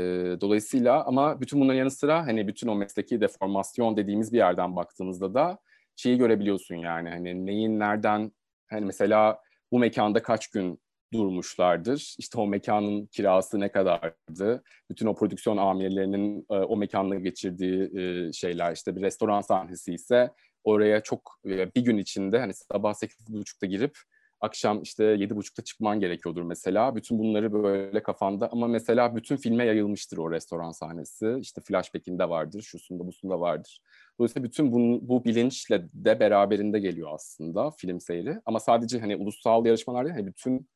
dolayısıyla 0.40 1.04
ama 1.04 1.40
bütün 1.40 1.60
bunların 1.60 1.78
yanı 1.78 1.90
sıra 1.90 2.26
hani 2.26 2.48
bütün 2.48 2.68
o 2.68 2.74
mesleki 2.74 3.20
deformasyon 3.20 3.96
dediğimiz 3.96 4.32
bir 4.32 4.38
yerden 4.38 4.76
baktığımızda 4.76 5.34
da 5.34 5.58
şeyi 5.96 6.18
görebiliyorsun 6.18 6.74
yani 6.74 7.08
hani 7.08 7.46
neyin 7.46 7.78
nereden 7.78 8.32
hani 8.70 8.86
mesela 8.86 9.40
bu 9.74 9.78
mekanda 9.78 10.22
kaç 10.22 10.46
gün 10.46 10.80
durmuşlardır. 11.12 12.14
İşte 12.18 12.40
o 12.40 12.46
mekanın 12.46 13.06
kirası 13.06 13.60
ne 13.60 13.72
kadardı? 13.72 14.62
Bütün 14.90 15.06
o 15.06 15.14
prodüksiyon 15.14 15.56
amirlerinin 15.56 16.46
e, 16.50 16.54
o 16.54 16.76
mekanla 16.76 17.14
geçirdiği 17.14 17.98
e, 17.98 18.32
şeyler 18.32 18.72
işte 18.72 18.96
bir 18.96 19.02
restoran 19.02 19.40
sahnesi 19.40 19.94
ise 19.94 20.30
oraya 20.64 21.02
çok 21.02 21.40
e, 21.46 21.74
bir 21.74 21.80
gün 21.80 21.98
içinde 21.98 22.38
hani 22.38 22.52
sabah 22.54 22.94
8.30'da 22.94 23.66
girip 23.66 23.98
akşam 24.40 24.82
işte 24.82 25.04
yedi 25.04 25.36
buçukta 25.36 25.64
çıkman 25.64 26.00
gerekiyordur 26.00 26.42
mesela. 26.42 26.96
Bütün 26.96 27.18
bunları 27.18 27.52
böyle 27.52 28.02
kafanda 28.02 28.48
ama 28.52 28.68
mesela 28.68 29.16
bütün 29.16 29.36
filme 29.36 29.64
yayılmıştır 29.64 30.18
o 30.18 30.30
restoran 30.30 30.70
sahnesi. 30.70 31.36
İşte 31.40 31.60
flashback'inde 31.60 32.28
vardır, 32.28 32.62
şusunda 32.62 33.06
busunda 33.06 33.40
vardır. 33.40 33.80
Dolayısıyla 34.18 34.48
bütün 34.48 34.72
bu, 34.72 35.08
bu 35.08 35.24
bilinçle 35.24 35.88
de 35.94 36.20
beraberinde 36.20 36.78
geliyor 36.80 37.10
aslında 37.14 37.70
film 37.70 38.00
seyri. 38.00 38.40
Ama 38.46 38.60
sadece 38.60 39.00
hani 39.00 39.16
ulusal 39.16 39.66
yarışmalarda 39.66 40.12
hani 40.12 40.26
bütün 40.26 40.68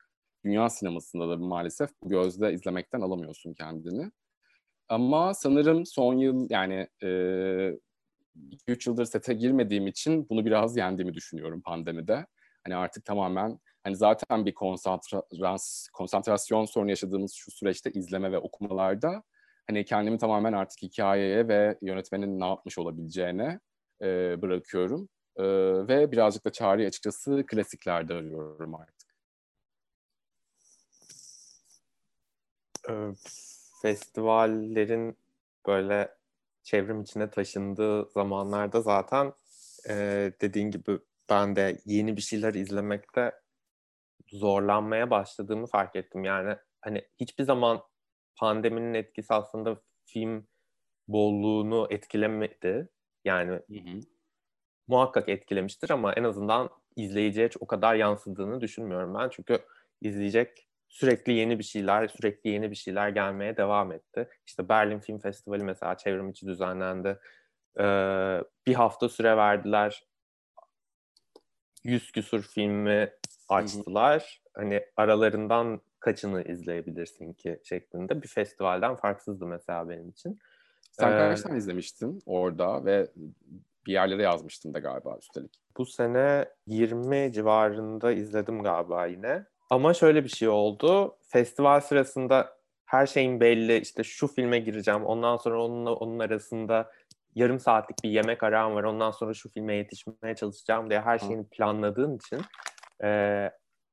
dünya 0.45 0.69
sinemasında 0.69 1.29
da 1.29 1.37
maalesef 1.37 1.91
bu 2.03 2.09
gözle 2.09 2.53
izlemekten 2.53 3.01
alamıyorsun 3.01 3.55
kendini. 3.55 4.11
Ama 4.89 5.35
sanırım 5.35 5.87
son 5.87 6.15
yıl 6.15 6.47
yani 6.51 6.89
e, 7.03 7.09
2-3 8.69 8.89
yıldır 8.91 9.05
sete 9.05 9.35
girmediğim 9.35 9.87
için 9.87 10.29
bunu 10.31 10.45
biraz 10.45 10.77
yendiğimi 10.77 11.15
düşünüyorum 11.15 11.61
pandemide. 11.61 12.27
Hani 12.65 12.77
artık 12.77 13.05
tamamen 13.05 13.59
hani 13.85 13.97
zaten 13.97 14.47
bir 14.47 14.55
konsantrasyon, 14.55 15.59
konsantrasyon 15.93 16.65
sorunu 16.65 16.91
yaşadığımız 16.91 17.33
şu 17.33 17.51
süreçte 17.51 17.91
izleme 17.91 18.33
ve 18.33 18.39
okumalarda 18.39 19.23
hani 19.67 19.85
kendimi 19.85 20.19
tamamen 20.19 20.53
artık 20.53 20.83
hikayeye 20.83 21.49
ve 21.49 21.79
yönetmenin 21.83 22.41
ne 22.41 22.47
yapmış 22.47 22.79
olabileceğine 22.79 23.61
e, 24.03 24.07
bırakıyorum. 24.43 25.09
E, 25.37 25.45
ve 25.89 26.13
birazcık 26.13 26.45
da 26.45 26.53
çağrı 26.53 26.87
açıkçası 26.87 27.45
klasiklerde 27.47 28.15
arıyorum 28.15 28.75
artık. 28.75 29.09
Festivallerin 33.83 35.17
böyle 35.67 36.15
çevrim 36.63 37.03
içine 37.03 37.31
taşındığı 37.31 38.11
zamanlarda 38.11 38.81
zaten 38.81 39.33
e, 39.89 39.95
dediğin 40.41 40.71
gibi 40.71 40.99
ben 41.31 41.57
de 41.57 41.79
yeni 41.85 42.17
bir 42.17 42.23
şeyler 42.23 42.55
izlemekte 42.55 43.33
zorlanmaya 44.33 45.11
başladığımı 45.11 45.67
fark 45.67 45.97
ettim. 45.97 46.25
Yani 46.25 46.57
hani 46.81 47.03
hiçbir 47.21 47.45
zaman 47.45 47.83
pandeminin 48.37 48.95
etkisi 48.95 49.35
aslında 49.35 49.81
film 50.05 50.47
bolluğunu 51.09 51.87
etkilemedi. 51.91 52.89
Yani 53.25 53.51
hı 53.51 53.75
hı. 53.75 54.01
muhakkak 54.89 55.29
etkilemiştir 55.29 55.91
ama 55.91 56.13
en 56.13 56.25
azından 56.25 56.71
izleyiciye 56.97 57.51
o 57.61 57.67
kadar 57.67 57.95
yansıdığını 57.95 58.61
düşünmüyorum 58.61 59.15
ben. 59.15 59.29
Çünkü 59.29 59.59
izleyecek 60.01 60.69
sürekli 60.89 61.33
yeni 61.33 61.59
bir 61.59 61.65
şeyler, 61.65 62.09
sürekli 62.09 62.51
yeni 62.51 62.71
bir 62.71 62.77
şeyler 62.77 63.09
gelmeye 63.09 63.57
devam 63.57 63.93
etti. 63.93 64.29
İşte 64.47 64.69
Berlin 64.69 65.01
Film 65.01 65.19
Festivali 65.19 65.65
mesela 65.65 65.97
çevrim 65.97 66.31
içi 66.31 66.47
düzenlendi. 66.47 67.19
Ee, 67.81 68.41
bir 68.67 68.75
hafta 68.75 69.09
süre 69.09 69.37
verdiler 69.37 70.08
yüz 71.85 72.13
küsur 72.13 72.43
filmi 72.43 73.11
açtılar. 73.49 74.43
Hı 74.55 74.61
hı. 74.61 74.65
Hani 74.65 74.83
aralarından 74.97 75.81
kaçını 76.01 76.43
izleyebilirsin 76.43 77.33
ki 77.33 77.61
şeklinde 77.65 78.23
bir 78.23 78.29
festivalden 78.29 78.97
farksızdı 78.97 79.47
mesela 79.47 79.89
benim 79.89 80.09
için. 80.09 80.39
Sen 80.93 81.13
ee, 81.13 81.19
kaç 81.19 81.43
tane 81.43 81.59
izlemiştin 81.59 82.23
orada 82.27 82.85
ve 82.85 83.09
bir 83.87 83.93
yerlere 83.93 84.23
yazmıştın 84.23 84.75
da 84.75 84.79
galiba 84.79 85.17
üstelik. 85.19 85.53
Bu 85.77 85.87
sene 85.87 86.49
20 86.67 87.33
civarında 87.33 88.13
izledim 88.13 88.63
galiba 88.63 89.07
yine. 89.07 89.45
Ama 89.71 89.95
şöyle 89.95 90.25
bir 90.25 90.29
şey 90.29 90.49
oldu. 90.49 91.17
Festival 91.23 91.81
sırasında 91.81 92.59
her 92.85 93.07
şeyin 93.07 93.41
belli. 93.41 93.79
İşte 93.79 94.05
şu 94.05 94.27
filme 94.27 94.59
gireceğim. 94.59 95.05
Ondan 95.05 95.37
sonra 95.37 95.63
onunla 95.63 95.93
onun 95.93 96.19
arasında 96.19 96.91
yarım 97.35 97.61
saatlik 97.61 98.05
bir 98.05 98.11
yemek 98.11 98.43
aram 98.43 98.75
var. 98.75 98.85
Ondan 98.85 99.11
sonra 99.11 99.35
şu 99.35 99.51
filme 99.51 99.75
yetişmeye 99.75 100.35
çalışacağım 100.37 100.91
diye 100.91 101.01
her 101.01 101.19
şeyini 101.19 101.49
planladığın 101.49 102.17
için 102.17 102.41
e, 103.03 103.51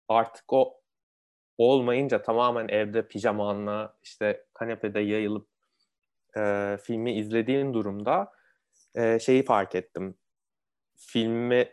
artık 0.08 0.54
o 0.54 0.82
olmayınca 1.58 2.22
tamamen 2.22 2.68
evde 2.68 3.08
pijamanla 3.08 3.98
işte 4.04 4.46
kanepede 4.54 5.00
yayılıp 5.00 5.48
e, 6.38 6.78
filmi 6.84 7.14
izlediğin 7.14 7.74
durumda 7.74 8.32
e, 8.96 9.20
şeyi 9.20 9.44
fark 9.44 9.76
ettim. 9.76 10.18
Filmi 10.98 11.70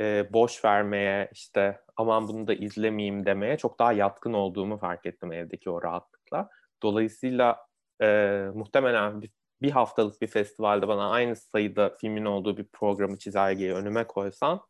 e, 0.00 0.32
boş 0.32 0.64
vermeye 0.64 1.28
işte 1.32 1.80
aman 1.96 2.28
bunu 2.28 2.46
da 2.46 2.54
izlemeyeyim 2.54 3.26
demeye 3.26 3.56
çok 3.58 3.78
daha 3.78 3.92
yatkın 3.92 4.32
olduğumu 4.32 4.78
fark 4.78 5.06
ettim 5.06 5.32
evdeki 5.32 5.70
o 5.70 5.82
rahatlıkla. 5.82 6.48
Dolayısıyla 6.82 7.66
e, 8.02 8.06
muhtemelen 8.54 9.22
bir 9.22 9.30
bir 9.62 9.70
haftalık 9.70 10.22
bir 10.22 10.26
festivalde 10.26 10.88
bana 10.88 11.10
aynı 11.10 11.36
sayıda 11.36 11.96
filmin 12.00 12.24
olduğu 12.24 12.56
bir 12.56 12.66
programı 12.72 13.18
çizelgeyi 13.18 13.72
önüme 13.72 14.06
koysan 14.06 14.60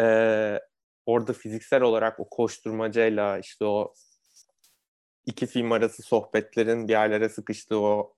e, 0.00 0.04
orada 1.06 1.32
fiziksel 1.32 1.82
olarak 1.82 2.20
o 2.20 2.28
koşturmacayla 2.28 3.38
işte 3.38 3.64
o 3.64 3.94
iki 5.26 5.46
film 5.46 5.72
arası 5.72 6.02
sohbetlerin 6.02 6.88
bir 6.88 6.92
yerlere 6.92 7.28
sıkıştığı 7.28 7.80
o 7.80 8.17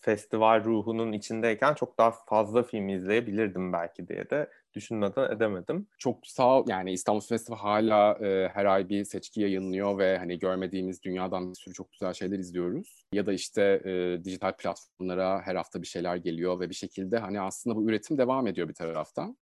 festival 0.00 0.64
ruhunun 0.64 1.12
içindeyken 1.12 1.74
çok 1.74 1.98
daha 1.98 2.10
fazla 2.10 2.62
film 2.62 2.88
izleyebilirdim 2.88 3.72
belki 3.72 4.08
diye 4.08 4.30
de 4.30 4.50
düşünmeden 4.74 5.36
edemedim. 5.36 5.86
Çok 5.98 6.26
sağ. 6.26 6.62
Yani 6.68 6.92
İstanbul 6.92 7.20
Festivali 7.20 7.60
hala 7.60 8.26
e, 8.26 8.48
her 8.48 8.64
ay 8.64 8.88
bir 8.88 9.04
seçki 9.04 9.40
yayınlıyor 9.40 9.98
ve 9.98 10.18
hani 10.18 10.38
görmediğimiz 10.38 11.02
dünyadan 11.02 11.50
bir 11.50 11.54
sürü 11.54 11.74
çok 11.74 11.92
güzel 11.92 12.12
şeyler 12.12 12.38
izliyoruz. 12.38 13.06
Ya 13.12 13.26
da 13.26 13.32
işte 13.32 13.62
e, 13.84 14.24
dijital 14.24 14.52
platformlara 14.56 15.42
her 15.42 15.54
hafta 15.54 15.82
bir 15.82 15.86
şeyler 15.86 16.16
geliyor 16.16 16.60
ve 16.60 16.68
bir 16.68 16.74
şekilde 16.74 17.18
hani 17.18 17.40
aslında 17.40 17.76
bu 17.76 17.88
üretim 17.88 18.18
devam 18.18 18.46
ediyor 18.46 18.68
bir 18.68 18.74
taraftan. 18.74 19.36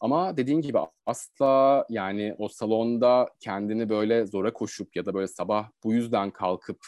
Ama 0.00 0.36
dediğin 0.36 0.60
gibi 0.60 0.78
asla 1.06 1.86
yani 1.88 2.34
o 2.38 2.48
salonda 2.48 3.28
kendini 3.40 3.88
böyle 3.88 4.26
zora 4.26 4.52
koşup 4.52 4.96
ya 4.96 5.06
da 5.06 5.14
böyle 5.14 5.28
sabah 5.28 5.70
bu 5.84 5.92
yüzden 5.92 6.30
kalkıp 6.30 6.78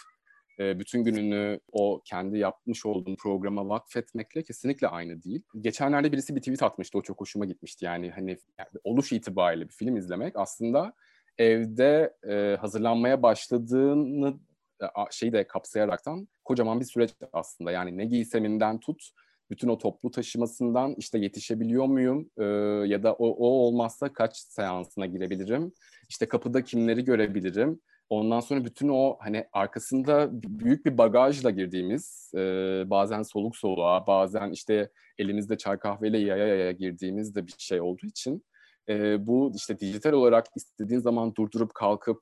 e, 0.58 0.78
bütün 0.78 1.04
gününü 1.04 1.60
o 1.72 2.02
kendi 2.04 2.38
yapmış 2.38 2.86
olduğun 2.86 3.16
programa 3.16 3.68
vakfetmekle 3.68 4.42
kesinlikle 4.42 4.88
aynı 4.88 5.22
değil. 5.22 5.42
Geçenlerde 5.60 6.12
birisi 6.12 6.36
bir 6.36 6.40
tweet 6.40 6.62
atmıştı. 6.62 6.98
O 6.98 7.02
çok 7.02 7.20
hoşuma 7.20 7.44
gitmişti. 7.44 7.84
Yani 7.84 8.10
hani 8.10 8.30
yani 8.58 8.68
oluş 8.84 9.12
itibariyle 9.12 9.68
bir 9.68 9.74
film 9.74 9.96
izlemek 9.96 10.36
aslında 10.36 10.92
evde 11.38 12.14
e, 12.28 12.56
hazırlanmaya 12.60 13.22
başladığını 13.22 14.34
e, 14.82 14.86
şeyi 15.10 15.32
de 15.32 15.46
kapsayaraktan 15.46 16.28
kocaman 16.44 16.80
bir 16.80 16.84
süreç 16.84 17.10
aslında. 17.32 17.72
Yani 17.72 17.98
ne 17.98 18.04
giyseminden 18.04 18.80
tut 18.80 19.10
bütün 19.50 19.68
o 19.68 19.78
toplu 19.78 20.10
taşımasından 20.10 20.94
işte 20.98 21.18
yetişebiliyor 21.18 21.86
muyum 21.86 22.30
e, 22.36 22.44
ya 22.88 23.02
da 23.02 23.12
o, 23.12 23.28
o 23.28 23.46
olmazsa 23.46 24.12
kaç 24.12 24.36
seansına 24.36 25.06
girebilirim? 25.06 25.72
İşte 26.08 26.28
kapıda 26.28 26.64
kimleri 26.64 27.04
görebilirim? 27.04 27.80
Ondan 28.10 28.40
sonra 28.40 28.64
bütün 28.64 28.88
o 28.88 29.16
hani 29.20 29.44
arkasında 29.52 30.28
büyük 30.32 30.86
bir 30.86 30.98
bagajla 30.98 31.50
girdiğimiz 31.50 32.32
e, 32.34 32.40
bazen 32.86 33.22
soluk 33.22 33.56
soluğa 33.56 34.06
bazen 34.06 34.50
işte 34.50 34.90
elimizde 35.18 35.58
çay 35.58 35.78
kahveyle 35.78 36.18
yaya 36.18 36.46
yaya 36.46 36.72
girdiğimiz 36.72 37.34
de 37.34 37.46
bir 37.46 37.54
şey 37.58 37.80
olduğu 37.80 38.06
için 38.06 38.44
e, 38.88 39.26
bu 39.26 39.52
işte 39.56 39.78
dijital 39.78 40.12
olarak 40.12 40.46
istediğin 40.56 41.00
zaman 41.00 41.34
durdurup 41.34 41.74
kalkıp 41.74 42.20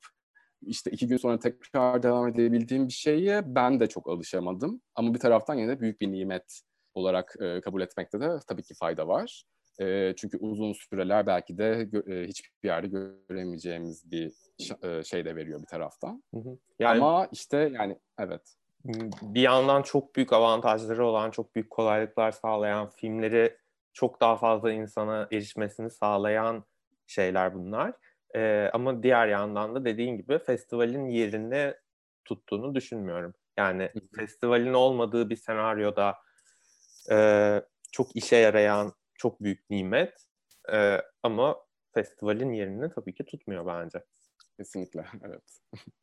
işte 0.63 0.91
iki 0.91 1.07
gün 1.07 1.17
sonra 1.17 1.39
tekrar 1.39 2.03
devam 2.03 2.29
edebildiğim 2.29 2.89
bir 2.89 2.93
şeye 2.93 3.55
ben 3.55 3.81
de 3.81 3.87
çok 3.87 4.09
alışamadım. 4.09 4.81
Ama 4.95 5.15
bir 5.15 5.19
taraftan 5.19 5.55
yine 5.55 5.69
de 5.69 5.81
büyük 5.81 6.01
bir 6.01 6.13
nimet 6.13 6.61
olarak 6.95 7.35
e, 7.41 7.61
kabul 7.61 7.81
etmekte 7.83 8.21
de 8.21 8.39
tabii 8.49 8.63
ki 8.63 8.75
fayda 8.75 9.09
var. 9.09 9.45
E, 9.81 10.15
çünkü 10.17 10.39
uzun 10.39 10.73
süreler 10.73 11.27
belki 11.27 11.59
de 11.59 11.89
e, 12.07 12.27
hiçbir 12.27 12.69
yerde 12.69 12.87
göremeyeceğimiz 13.29 14.11
bir 14.11 14.33
şey 15.05 15.25
de 15.25 15.37
veriyor 15.37 15.61
bir 15.61 15.67
taraftan. 15.67 16.23
Hı 16.35 16.41
hı. 16.41 16.59
Yani, 16.79 16.99
Ama 16.99 17.29
işte 17.33 17.73
yani 17.75 17.99
evet. 18.19 18.43
Bir 19.23 19.41
yandan 19.41 19.83
çok 19.83 20.17
büyük 20.17 20.33
avantajları 20.33 21.07
olan, 21.07 21.31
çok 21.31 21.55
büyük 21.55 21.71
kolaylıklar 21.71 22.33
sağlayan, 22.33 22.91
filmleri 22.91 23.57
çok 23.93 24.21
daha 24.21 24.37
fazla 24.37 24.73
insana 24.73 25.29
erişmesini 25.33 25.91
sağlayan 25.91 26.65
şeyler 27.07 27.55
bunlar. 27.55 27.93
Ee, 28.35 28.71
ama 28.73 29.03
diğer 29.03 29.29
yandan 29.29 29.75
da 29.75 29.85
dediğin 29.85 30.17
gibi 30.17 30.39
festivalin 30.39 31.09
yerini 31.09 31.75
tuttuğunu 32.25 32.75
düşünmüyorum. 32.75 33.35
Yani 33.59 33.91
festivalin 34.17 34.73
olmadığı 34.73 35.31
bir 35.31 35.37
senaryoda 35.37 36.15
e, 37.11 37.61
çok 37.93 38.17
işe 38.17 38.37
yarayan 38.37 38.93
çok 39.19 39.43
büyük 39.43 39.71
nimet. 39.71 40.27
E, 40.73 41.03
ama 41.23 41.57
festivalin 41.95 42.53
yerini 42.53 42.91
tabii 42.91 43.15
ki 43.15 43.25
tutmuyor 43.25 43.67
bence. 43.67 44.05
Kesinlikle, 44.57 45.05
evet. 45.25 45.43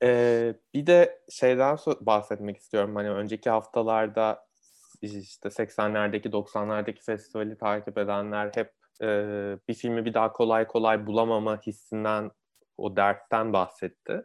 Ee, 0.04 0.56
bir 0.74 0.86
de 0.86 1.22
şeyden 1.30 1.78
bahsetmek 2.02 2.58
istiyorum. 2.58 2.96
Hani 2.96 3.10
önceki 3.10 3.50
haftalarda 3.50 4.46
işte 5.02 5.50
80'lerdeki 5.50 6.32
90'lardaki 6.32 7.02
festivali 7.02 7.58
takip 7.58 7.98
edenler 7.98 8.52
hep 8.56 8.72
e, 9.02 9.08
bir 9.68 9.74
filmi 9.74 10.06
bir 10.06 10.14
daha 10.14 10.34
kolay 10.34 10.68
kolay 10.68 11.08
bulamama 11.08 11.62
hissinden 11.62 12.32
o 12.78 12.96
dertten 12.96 13.54
bahsetti. 13.54 14.24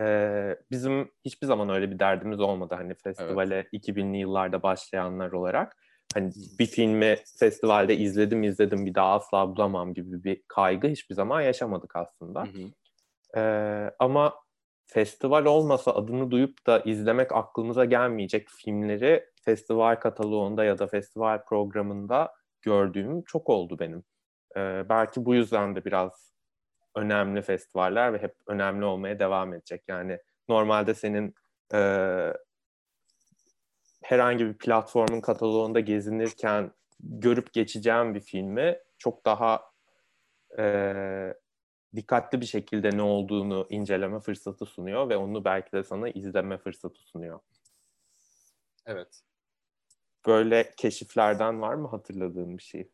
E, 0.00 0.56
bizim 0.70 1.10
hiçbir 1.24 1.46
zaman 1.46 1.68
öyle 1.68 1.90
bir 1.90 1.98
derdimiz 1.98 2.40
olmadı 2.40 2.74
hani 2.74 2.94
festivale 2.94 3.54
evet. 3.54 3.72
2000'li 3.72 4.18
yıllarda 4.18 4.62
başlayanlar 4.62 5.32
olarak. 5.32 5.76
Hani 6.14 6.32
bir 6.58 6.66
filmi 6.66 7.16
festivalde 7.38 7.96
izledim 7.96 8.42
izledim 8.42 8.86
bir 8.86 8.94
daha 8.94 9.14
asla 9.14 9.56
bulamam 9.56 9.94
gibi 9.94 10.24
bir 10.24 10.42
kaygı 10.48 10.88
hiçbir 10.88 11.14
zaman 11.14 11.40
yaşamadık 11.40 11.96
aslında. 11.96 12.44
Hı 12.44 12.48
hı. 12.48 12.70
E, 13.40 13.42
ama 13.98 14.34
festival 14.86 15.44
olmasa 15.44 15.94
adını 15.94 16.30
duyup 16.30 16.66
da 16.66 16.80
izlemek 16.80 17.32
aklımıza 17.32 17.84
gelmeyecek 17.84 18.48
filmleri 18.48 19.24
festival 19.44 19.96
kataloğunda 19.96 20.64
ya 20.64 20.78
da 20.78 20.86
festival 20.86 21.44
programında 21.44 22.32
gördüğüm 22.62 23.22
çok 23.22 23.50
oldu 23.50 23.78
benim. 23.78 24.04
Ee, 24.56 24.84
belki 24.88 25.24
bu 25.24 25.34
yüzden 25.34 25.76
de 25.76 25.84
biraz 25.84 26.32
önemli 26.96 27.42
festivaller 27.42 28.12
ve 28.12 28.18
hep 28.18 28.34
önemli 28.46 28.84
olmaya 28.84 29.18
devam 29.18 29.54
edecek. 29.54 29.82
Yani 29.88 30.18
normalde 30.48 30.94
senin 30.94 31.34
e, 31.74 31.78
herhangi 34.02 34.46
bir 34.46 34.58
platformun 34.58 35.20
kataloğunda 35.20 35.80
gezinirken 35.80 36.72
görüp 37.00 37.52
geçeceğin 37.52 38.14
bir 38.14 38.20
filmi 38.20 38.78
çok 38.98 39.24
daha 39.24 39.62
e, 40.58 41.34
dikkatli 41.96 42.40
bir 42.40 42.46
şekilde 42.46 42.96
ne 42.96 43.02
olduğunu 43.02 43.66
inceleme 43.70 44.20
fırsatı 44.20 44.66
sunuyor 44.66 45.08
ve 45.08 45.16
onu 45.16 45.44
belki 45.44 45.72
de 45.72 45.82
sana 45.82 46.08
izleme 46.08 46.58
fırsatı 46.58 47.00
sunuyor. 47.00 47.40
Evet. 48.86 49.22
Böyle 50.26 50.70
keşiflerden 50.76 51.60
var 51.60 51.74
mı 51.74 51.88
hatırladığın 51.88 52.58
bir 52.58 52.62
şey? 52.62 52.90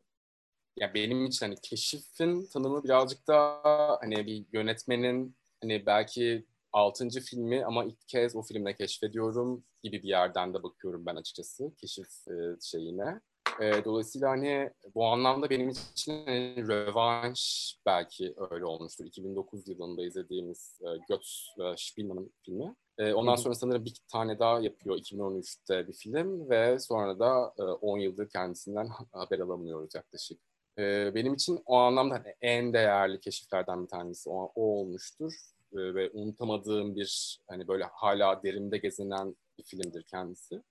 Ya 0.76 0.94
benim 0.94 1.26
için 1.26 1.46
hani 1.46 1.56
keşifin 1.62 2.46
tanımı 2.52 2.84
birazcık 2.84 3.26
da 3.28 3.60
hani 4.00 4.26
bir 4.26 4.44
yönetmenin 4.52 5.36
hani 5.60 5.86
belki 5.86 6.46
altıncı 6.72 7.20
filmi 7.20 7.64
ama 7.64 7.84
ilk 7.84 8.08
kez 8.08 8.36
o 8.36 8.42
filmle 8.42 8.74
keşfediyorum 8.74 9.64
gibi 9.82 10.02
bir 10.02 10.08
yerden 10.08 10.54
de 10.54 10.62
bakıyorum 10.62 11.06
ben 11.06 11.16
açıkçası 11.16 11.72
keşif 11.76 12.28
e, 12.28 12.56
şeyine. 12.60 13.20
E, 13.60 13.84
dolayısıyla 13.84 14.30
hani 14.30 14.70
bu 14.94 15.06
anlamda 15.06 15.50
benim 15.50 15.68
için 15.68 16.26
hani, 16.26 16.68
rövanş 16.68 17.74
belki 17.86 18.34
öyle 18.50 18.64
olmuştur. 18.64 19.04
2009 19.04 19.68
yılında 19.68 20.02
izlediğimiz 20.02 20.80
e, 20.82 20.88
Götz 21.08 21.48
e, 21.58 21.74
Spielmann'ın 21.76 22.32
filmi. 22.44 22.74
E, 22.98 23.12
ondan 23.12 23.36
sonra 23.36 23.54
sanırım 23.54 23.84
bir 23.84 23.94
tane 24.12 24.38
daha 24.38 24.60
yapıyor 24.60 24.96
2013'te 24.96 25.88
bir 25.88 25.92
film 25.92 26.50
ve 26.50 26.78
sonra 26.78 27.18
da 27.18 27.54
e, 27.58 27.62
10 27.62 27.98
yıldır 27.98 28.28
kendisinden 28.28 28.88
haber 29.12 29.38
alamıyoruz 29.38 29.94
yaklaşık. 29.94 30.40
E, 30.78 31.14
benim 31.14 31.34
için 31.34 31.62
o 31.66 31.76
anlamda 31.76 32.14
hani 32.14 32.34
en 32.40 32.72
değerli 32.72 33.20
keşiflerden 33.20 33.82
bir 33.82 33.88
tanesi 33.88 34.30
o, 34.30 34.52
o 34.54 34.62
olmuştur. 34.62 35.32
E, 35.72 35.94
ve 35.94 36.10
unutamadığım 36.10 36.96
bir 36.96 37.40
hani 37.48 37.68
böyle 37.68 37.84
hala 37.92 38.42
derinde 38.42 38.78
gezinen 38.78 39.36
bir 39.58 39.64
filmdir 39.64 40.02
kendisi. 40.02 40.62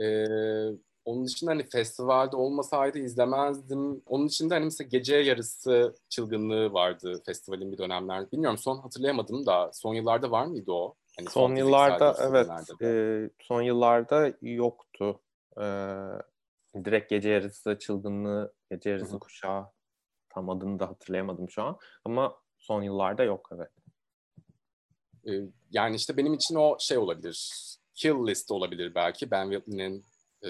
E, 0.00 0.26
onun 1.04 1.24
dışında 1.24 1.50
hani 1.50 1.68
festivalde 1.68 2.36
olmasaydı 2.36 2.98
izlemezdim. 2.98 4.02
Onun 4.06 4.28
dışında 4.28 4.54
hani 4.54 4.64
mesela 4.64 4.88
gece 4.88 5.16
yarısı 5.16 5.94
çılgınlığı 6.08 6.72
vardı 6.72 7.22
festivalin 7.26 7.72
bir 7.72 7.78
dönemler. 7.78 8.32
Bilmiyorum 8.32 8.58
son 8.58 8.78
hatırlayamadım 8.78 9.46
da 9.46 9.70
son 9.72 9.94
yıllarda 9.94 10.30
var 10.30 10.46
mıydı 10.46 10.72
o? 10.72 10.94
Hani 11.18 11.28
son, 11.30 11.48
son 11.48 11.56
yıllarda 11.56 12.16
evet 12.20 12.82
e, 12.82 13.30
son 13.40 13.62
yıllarda 13.62 14.32
yoktu. 14.42 15.20
E, 15.56 15.64
direkt 16.84 17.10
gece 17.10 17.30
yarısı 17.30 17.78
çılgınlığı, 17.78 18.54
gece 18.70 18.90
yarısı 18.90 19.10
Hı-hı. 19.10 19.18
kuşağı 19.18 19.66
tam 20.28 20.50
adını 20.50 20.78
da 20.78 20.88
hatırlayamadım 20.88 21.50
şu 21.50 21.62
an. 21.62 21.78
Ama 22.04 22.38
son 22.58 22.82
yıllarda 22.82 23.24
yok 23.24 23.48
evet. 23.54 23.70
E, 25.28 25.32
yani 25.70 25.96
işte 25.96 26.16
benim 26.16 26.34
için 26.34 26.54
o 26.54 26.76
şey 26.80 26.98
olabilir. 26.98 27.52
Kill 27.94 28.26
List 28.26 28.50
olabilir 28.50 28.94
belki. 28.94 29.30
Ben 29.30 29.50
Whitney'nin 29.50 30.04
e, 30.42 30.48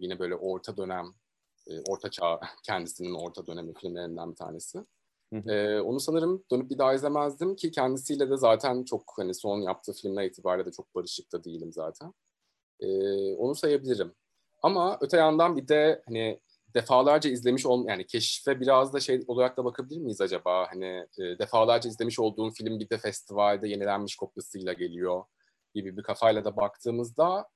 yine 0.00 0.18
böyle 0.18 0.34
orta 0.34 0.76
dönem, 0.76 1.06
e, 1.66 1.80
orta 1.88 2.10
çağ 2.10 2.40
kendisinin 2.66 3.14
orta 3.14 3.46
dönemi 3.46 3.74
filmlerinden 3.74 4.30
bir 4.30 4.36
tanesi. 4.36 4.78
E, 5.46 5.80
onu 5.80 6.00
sanırım 6.00 6.44
dönüp 6.50 6.70
bir 6.70 6.78
daha 6.78 6.94
izlemezdim 6.94 7.56
ki 7.56 7.70
kendisiyle 7.70 8.30
de 8.30 8.36
zaten 8.36 8.84
çok 8.84 9.12
hani 9.16 9.34
son 9.34 9.60
yaptığı 9.60 9.92
filmler 9.92 10.24
itibariyle 10.24 10.66
de 10.66 10.72
çok 10.72 10.94
barışık 10.94 11.32
da 11.32 11.44
değilim 11.44 11.72
zaten. 11.72 12.14
E, 12.80 12.88
onu 13.34 13.54
sayabilirim. 13.54 14.14
Ama 14.62 14.98
öte 15.00 15.16
yandan 15.16 15.56
bir 15.56 15.68
de 15.68 16.02
hani 16.06 16.40
defalarca 16.74 17.30
izlemiş 17.30 17.66
ol 17.66 17.88
yani 17.88 18.06
keşfe 18.06 18.60
biraz 18.60 18.92
da 18.92 19.00
şey 19.00 19.24
olarak 19.26 19.56
da 19.56 19.64
bakabilir 19.64 20.00
miyiz 20.00 20.20
acaba? 20.20 20.66
Hani 20.70 21.06
e, 21.18 21.38
defalarca 21.38 21.90
izlemiş 21.90 22.18
olduğum 22.18 22.50
film 22.50 22.80
bir 22.80 22.90
de 22.90 22.98
festivalde 22.98 23.68
yenilenmiş 23.68 24.16
kopyasıyla 24.16 24.72
geliyor 24.72 25.24
gibi 25.74 25.96
bir 25.96 26.02
kafayla 26.02 26.44
da 26.44 26.56
baktığımızda 26.56 27.48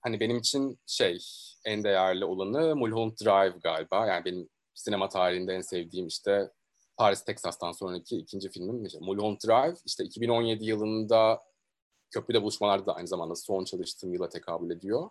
hani 0.00 0.20
benim 0.20 0.38
için 0.38 0.78
şey 0.86 1.18
en 1.64 1.84
değerli 1.84 2.24
olanı 2.24 2.76
Mulholland 2.76 3.12
Drive 3.12 3.58
galiba. 3.62 4.06
Yani 4.06 4.24
benim 4.24 4.48
sinema 4.74 5.08
tarihinde 5.08 5.54
en 5.54 5.60
sevdiğim 5.60 6.06
işte 6.06 6.50
Paris, 6.96 7.24
Texas'tan 7.24 7.72
sonraki 7.72 8.16
ikinci 8.16 8.48
filmim 8.50 8.84
işte 8.84 8.98
Mulholland 9.00 9.38
Drive. 9.46 9.76
İşte 9.84 10.04
2017 10.04 10.64
yılında 10.64 11.40
Köprüde 12.10 12.42
Buluşmalar 12.42 12.86
da 12.86 12.94
aynı 12.94 13.08
zamanda 13.08 13.34
son 13.34 13.64
çalıştığım 13.64 14.12
yıla 14.12 14.28
tekabül 14.28 14.70
ediyor. 14.70 15.10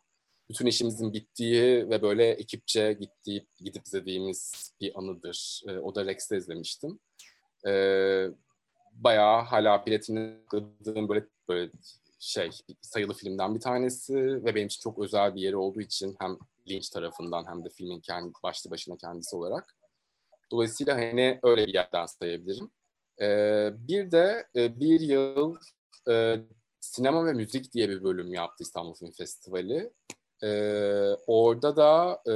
Bütün 0.52 0.66
işimizin 0.66 1.14
bittiği 1.14 1.90
ve 1.90 2.02
böyle 2.02 2.30
ekipçe 2.30 2.94
gittiği, 2.94 3.48
gidip 3.60 3.88
izlediğimiz 3.88 4.74
bir 4.82 5.00
anıdır. 5.00 5.62
E, 5.68 5.80
o 5.80 5.96
da 5.96 6.06
Rex'te 6.06 6.38
izlemiştim. 6.38 7.00
E, 7.68 7.72
bayağı 8.92 9.42
hala 9.42 9.86
biletini 9.86 10.38
böyle, 10.86 11.26
böyle 11.50 11.72
şey 12.20 12.50
sayılı 12.82 13.14
filmden 13.14 13.56
bir 13.56 13.60
tanesi 13.60 14.16
ve 14.16 14.56
benim 14.56 14.68
için 14.68 14.82
çok 14.82 15.00
özel 15.00 15.36
bir 15.36 15.42
yeri 15.42 15.56
olduğu 15.56 15.82
için 15.82 16.16
hem 16.20 16.38
Lynch 16.70 16.90
tarafından 16.94 17.46
hem 17.48 17.66
de 17.66 17.70
filmin 17.70 18.00
kendi 18.00 18.34
başlı 18.44 18.72
başına 18.72 18.98
kendisi 18.98 19.36
olarak. 19.36 19.76
Dolayısıyla 20.52 20.96
hani 20.96 21.40
öyle 21.44 21.68
bir 21.68 21.74
yerden 21.74 22.06
sayabilirim. 22.06 22.72
Ee, 23.22 23.72
bir 23.74 24.12
de 24.12 24.48
e, 24.56 24.80
bir 24.80 25.00
yıl 25.00 25.56
e, 26.10 26.38
sinema 26.80 27.26
ve 27.26 27.34
müzik 27.34 27.74
diye 27.74 27.90
bir 27.90 28.04
bölüm 28.04 28.34
yaptı 28.34 28.64
İstanbul 28.64 28.94
Film 28.94 29.12
Festivali. 29.12 29.92
Ee, 30.44 31.16
orada 31.28 31.76
da 31.76 32.22
e, 32.28 32.34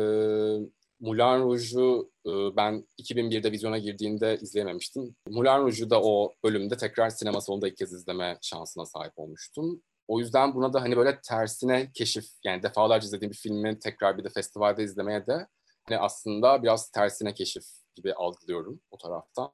Moulin 0.99 1.43
Rouge'u 1.43 2.11
e, 2.25 2.31
ben 2.55 2.87
2001'de 3.01 3.51
vizyona 3.51 3.77
girdiğinde 3.77 4.37
izleyememiştim. 4.41 5.15
Moulin 5.27 5.49
Rouge'u 5.49 5.89
da 5.89 6.01
o 6.01 6.33
bölümde 6.43 6.77
tekrar 6.77 7.09
sinema 7.09 7.41
salonunda 7.41 7.67
ilk 7.67 7.77
kez 7.77 7.93
izleme 7.93 8.37
şansına 8.41 8.85
sahip 8.85 9.13
olmuştum. 9.15 9.81
O 10.07 10.19
yüzden 10.19 10.55
buna 10.55 10.73
da 10.73 10.81
hani 10.81 10.97
böyle 10.97 11.19
tersine 11.29 11.91
keşif 11.93 12.25
yani 12.43 12.63
defalarca 12.63 13.05
izlediğim 13.05 13.31
bir 13.31 13.37
filmi 13.37 13.79
tekrar 13.79 14.17
bir 14.17 14.23
de 14.23 14.29
festivalde 14.29 14.83
izlemeye 14.83 15.27
de 15.27 15.47
hani 15.83 15.99
aslında 15.99 16.63
biraz 16.63 16.91
tersine 16.91 17.33
keşif 17.33 17.63
gibi 17.95 18.13
algılıyorum 18.13 18.81
o 18.91 18.97
taraftan. 18.97 19.51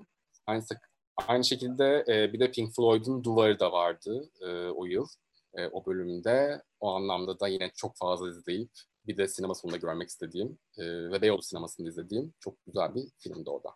Aynı, 0.47 0.63
aynı 1.27 1.43
şekilde 1.43 2.05
e, 2.07 2.33
bir 2.33 2.39
de 2.39 2.51
Pink 2.51 2.75
Floyd'un 2.75 3.23
Duvarı 3.23 3.59
da 3.59 3.71
vardı 3.71 4.29
e, 4.41 4.69
o 4.69 4.85
yıl 4.85 5.07
e, 5.53 5.67
o 5.67 5.85
bölümde. 5.85 6.61
O 6.81 6.95
anlamda 6.95 7.39
da 7.39 7.47
yine 7.47 7.71
çok 7.75 7.97
fazla 7.97 8.29
izleyip 8.29 8.69
bir 9.07 9.17
de 9.17 9.27
sinema 9.27 9.55
sonunda 9.55 9.77
görmek 9.77 10.09
istediğim 10.09 10.59
e, 10.77 10.83
ve 10.85 11.21
Beyoğlu 11.21 11.41
sinemasında 11.41 11.87
izlediğim 11.89 12.33
çok 12.39 12.65
güzel 12.65 12.95
bir 12.95 13.03
filmdi 13.19 13.49
o 13.49 13.63
da. 13.63 13.69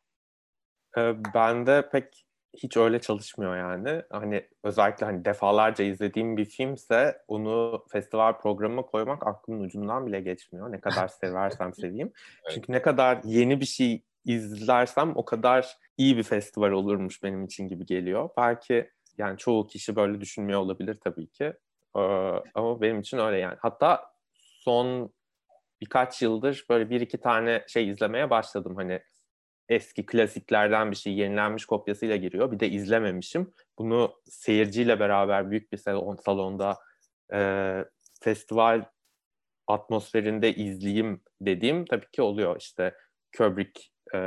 E, 1.01 1.23
ben 1.33 1.67
de 1.67 1.89
pek 1.91 2.25
hiç 2.57 2.77
öyle 2.77 3.01
çalışmıyor 3.01 3.57
yani. 3.57 4.01
Hani 4.09 4.47
özellikle 4.63 5.05
hani 5.05 5.25
defalarca 5.25 5.83
izlediğim 5.85 6.37
bir 6.37 6.45
filmse 6.45 7.21
onu 7.27 7.83
festival 7.91 8.37
programına 8.37 8.81
koymak 8.81 9.27
aklımın 9.27 9.63
ucundan 9.63 10.07
bile 10.07 10.21
geçmiyor. 10.21 10.71
Ne 10.71 10.79
kadar 10.79 11.07
seversem 11.21 11.73
seveyim. 11.73 12.11
evet. 12.43 12.53
Çünkü 12.53 12.71
ne 12.71 12.81
kadar 12.81 13.21
yeni 13.23 13.61
bir 13.61 13.65
şey 13.65 14.03
izlersem 14.25 15.11
o 15.15 15.25
kadar 15.25 15.77
iyi 15.97 16.17
bir 16.17 16.23
festival 16.23 16.71
olurmuş 16.71 17.23
benim 17.23 17.45
için 17.45 17.67
gibi 17.67 17.85
geliyor. 17.85 18.29
Belki 18.37 18.89
yani 19.17 19.37
çoğu 19.37 19.67
kişi 19.67 19.95
böyle 19.95 20.21
düşünmüyor 20.21 20.59
olabilir 20.59 20.97
tabii 21.03 21.27
ki. 21.27 21.53
Ee, 21.95 21.99
ama 22.55 22.81
benim 22.81 22.99
için 22.99 23.17
öyle 23.17 23.37
yani. 23.37 23.57
Hatta 23.59 24.11
son 24.35 25.13
birkaç 25.81 26.21
yıldır 26.21 26.65
böyle 26.69 26.89
bir 26.89 27.01
iki 27.01 27.17
tane 27.17 27.63
şey 27.67 27.89
izlemeye 27.89 28.29
başladım. 28.29 28.75
Hani 28.75 29.01
eski 29.69 30.05
klasiklerden 30.05 30.91
bir 30.91 30.95
şey 30.95 31.13
yenilenmiş 31.13 31.65
kopyasıyla 31.65 32.15
giriyor. 32.15 32.51
Bir 32.51 32.59
de 32.59 32.69
izlememişim. 32.69 33.53
Bunu 33.77 34.13
seyirciyle 34.25 34.99
beraber 34.99 35.51
büyük 35.51 35.71
bir 35.71 35.77
salon, 35.77 36.15
salonda 36.15 36.77
e, 37.33 37.39
festival 38.21 38.85
atmosferinde 39.67 40.53
izleyeyim 40.53 41.21
dediğim 41.41 41.85
tabii 41.85 42.11
ki 42.11 42.21
oluyor. 42.21 42.57
İşte 42.59 42.95
Kubrick 43.37 43.81
e, 44.15 44.19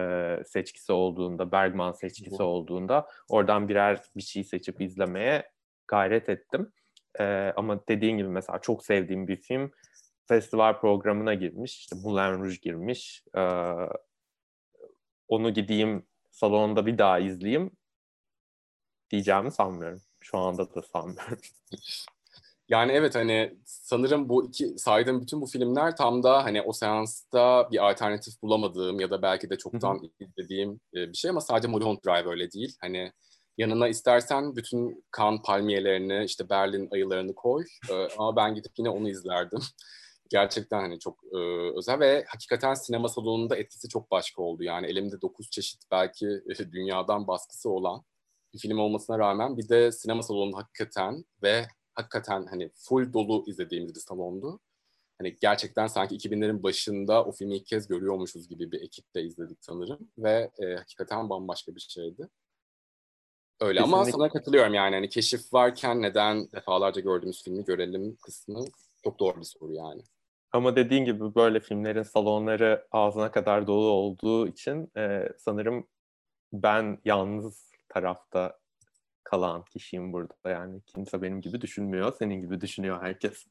seçkisi 0.46 0.92
olduğunda, 0.92 1.52
Bergman 1.52 1.92
seçkisi 1.92 2.42
olduğunda 2.42 3.08
oradan 3.28 3.68
birer 3.68 4.02
bir 4.16 4.22
şey 4.22 4.44
seçip 4.44 4.80
izlemeye 4.80 5.50
gayret 5.88 6.28
ettim. 6.28 6.72
E, 7.20 7.52
ama 7.56 7.80
dediğin 7.88 8.16
gibi 8.16 8.28
mesela 8.28 8.58
çok 8.58 8.84
sevdiğim 8.84 9.28
bir 9.28 9.36
film 9.36 9.72
festival 10.28 10.80
programına 10.80 11.34
girmiş. 11.34 11.78
İşte 11.78 11.96
Moulin 11.96 12.44
Rouge 12.44 12.56
girmiş. 12.62 13.24
E, 13.36 13.42
onu 15.28 15.54
gideyim 15.54 16.06
salonda 16.30 16.86
bir 16.86 16.98
daha 16.98 17.18
izleyeyim 17.18 17.70
diyeceğimi 19.10 19.52
sanmıyorum. 19.52 20.02
Şu 20.20 20.38
anda 20.38 20.74
da 20.74 20.82
sanmıyorum. 20.82 21.38
Yani 22.68 22.92
evet 22.92 23.14
hani 23.14 23.54
sanırım 23.64 24.28
bu 24.28 24.48
iki 24.48 24.68
saydığım 24.68 25.20
bütün 25.20 25.40
bu 25.40 25.46
filmler 25.46 25.96
tam 25.96 26.22
da 26.22 26.44
hani 26.44 26.62
o 26.62 26.72
seansta 26.72 27.68
bir 27.70 27.90
alternatif 27.90 28.42
bulamadığım 28.42 29.00
ya 29.00 29.10
da 29.10 29.22
belki 29.22 29.50
de 29.50 29.58
çoktan 29.58 30.10
izlediğim 30.20 30.80
bir 30.94 31.14
şey 31.14 31.30
ama 31.30 31.40
sadece 31.40 31.68
Mulholland 31.68 31.98
Drive 32.06 32.30
öyle 32.30 32.52
değil. 32.52 32.76
Hani 32.80 33.12
yanına 33.58 33.88
istersen 33.88 34.56
bütün 34.56 35.04
kan 35.10 35.42
palmiyelerini 35.42 36.24
işte 36.24 36.48
Berlin 36.48 36.88
ayılarını 36.92 37.34
koy 37.34 37.64
ama 38.18 38.36
ben 38.36 38.54
gidip 38.54 38.72
yine 38.78 38.90
onu 38.90 39.08
izlerdim. 39.08 39.60
Gerçekten 40.30 40.80
hani 40.80 40.98
çok 40.98 41.18
e, 41.32 41.38
özel 41.78 42.00
ve 42.00 42.24
hakikaten 42.28 42.74
sinema 42.74 43.08
salonunda 43.08 43.56
etkisi 43.56 43.88
çok 43.88 44.10
başka 44.10 44.42
oldu. 44.42 44.62
Yani 44.62 44.86
elimde 44.86 45.20
dokuz 45.20 45.50
çeşit 45.50 45.82
belki 45.90 46.26
dünyadan 46.72 47.26
baskısı 47.26 47.70
olan 47.70 48.04
bir 48.54 48.58
film 48.58 48.78
olmasına 48.78 49.18
rağmen 49.18 49.56
bir 49.56 49.68
de 49.68 49.92
sinema 49.92 50.22
salonunda 50.22 50.56
hakikaten 50.56 51.24
ve 51.42 51.66
hakikaten 51.94 52.46
hani 52.46 52.70
full 52.74 53.12
dolu 53.12 53.44
izlediğimiz 53.46 53.94
bir 53.94 54.00
salondu. 54.00 54.60
Hani 55.18 55.36
gerçekten 55.40 55.86
sanki 55.86 56.16
2000'lerin 56.16 56.62
başında 56.62 57.24
o 57.24 57.32
filmi 57.32 57.56
ilk 57.56 57.66
kez 57.66 57.88
görüyormuşuz 57.88 58.48
gibi 58.48 58.72
bir 58.72 58.80
ekiple 58.80 59.22
izledik 59.22 59.58
sanırım 59.60 60.10
ve 60.18 60.50
e, 60.58 60.74
hakikaten 60.74 61.30
bambaşka 61.30 61.74
bir 61.74 61.80
şeydi. 61.80 62.28
Öyle 63.60 63.78
Kesinlikle. 63.78 64.00
ama 64.00 64.10
sana 64.10 64.28
katılıyorum 64.28 64.74
yani 64.74 64.94
hani 64.94 65.08
keşif 65.08 65.52
varken 65.52 66.02
neden 66.02 66.52
defalarca 66.52 67.00
gördüğümüz 67.00 67.44
filmi 67.44 67.64
görelim 67.64 68.16
kısmı 68.22 68.64
çok 69.04 69.20
doğru 69.20 69.40
bir 69.40 69.44
soru 69.44 69.72
yani. 69.72 70.02
Ama 70.52 70.76
dediğin 70.76 71.04
gibi 71.04 71.34
böyle 71.34 71.60
filmlerin 71.60 72.02
salonları 72.02 72.86
ağzına 72.92 73.30
kadar 73.30 73.66
dolu 73.66 73.88
olduğu 73.88 74.48
için 74.48 74.90
e, 74.96 75.28
sanırım 75.38 75.86
ben 76.52 76.98
yalnız 77.04 77.70
tarafta 77.88 78.58
kalan 79.24 79.64
kişiyim 79.64 80.12
burada. 80.12 80.34
Yani 80.46 80.80
kimse 80.86 81.22
benim 81.22 81.40
gibi 81.40 81.60
düşünmüyor. 81.60 82.12
Senin 82.18 82.40
gibi 82.40 82.60
düşünüyor 82.60 83.02
herkes. 83.02 83.46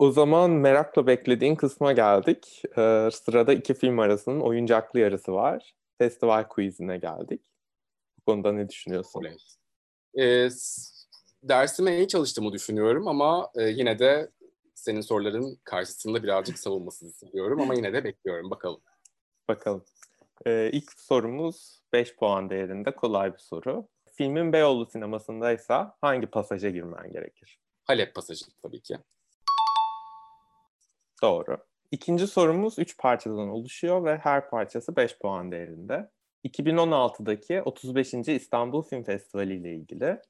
O 0.00 0.10
zaman 0.10 0.50
merakla 0.50 1.06
beklediğin 1.06 1.54
kısma 1.54 1.92
geldik. 1.92 2.62
Ee, 2.78 3.08
sırada 3.12 3.52
iki 3.52 3.74
film 3.74 3.98
arasının 3.98 4.40
oyuncaklı 4.40 5.00
yarısı 5.00 5.32
var. 5.32 5.74
Festival 5.98 6.48
quizine 6.48 6.98
geldik. 6.98 7.42
Bu 8.18 8.32
konuda 8.32 8.52
ne 8.52 8.68
düşünüyorsun? 8.68 9.26
Ee, 10.18 10.48
dersime 11.42 11.96
iyi 11.96 12.08
çalıştığımı 12.08 12.52
düşünüyorum 12.52 13.08
ama 13.08 13.50
e, 13.54 13.62
yine 13.62 13.98
de 13.98 14.30
senin 14.74 15.00
soruların 15.00 15.58
karşısında 15.64 16.22
birazcık 16.22 16.58
savunmasız 16.58 17.08
hissediyorum 17.08 17.60
ama 17.60 17.74
yine 17.74 17.92
de 17.92 18.04
bekliyorum. 18.04 18.50
Bakalım. 18.50 18.80
Bakalım. 19.48 19.84
Ee, 20.46 20.70
ilk 20.72 20.92
sorumuz 21.00 21.80
5 21.92 22.16
puan 22.16 22.50
değerinde 22.50 22.94
kolay 22.94 23.32
bir 23.32 23.38
soru. 23.38 23.88
Filmin 24.12 24.52
Beyoğlu 24.52 24.86
sinemasındaysa 24.86 25.96
hangi 26.00 26.26
pasaja 26.26 26.70
girmen 26.70 27.12
gerekir? 27.12 27.58
Halep 27.84 28.14
pasajı 28.14 28.44
tabii 28.62 28.80
ki. 28.80 28.98
Doğru. 31.22 31.56
İkinci 31.90 32.26
sorumuz 32.26 32.78
3 32.78 32.98
parçadan 32.98 33.48
oluşuyor 33.48 34.04
ve 34.04 34.16
her 34.16 34.50
parçası 34.50 34.96
5 34.96 35.18
puan 35.18 35.52
değerinde. 35.52 36.10
2016'daki 36.44 37.62
35. 37.62 38.14
İstanbul 38.14 38.82
Film 38.82 39.04
Festivali 39.04 39.54
ile 39.54 39.74
ilgili. 39.74 40.20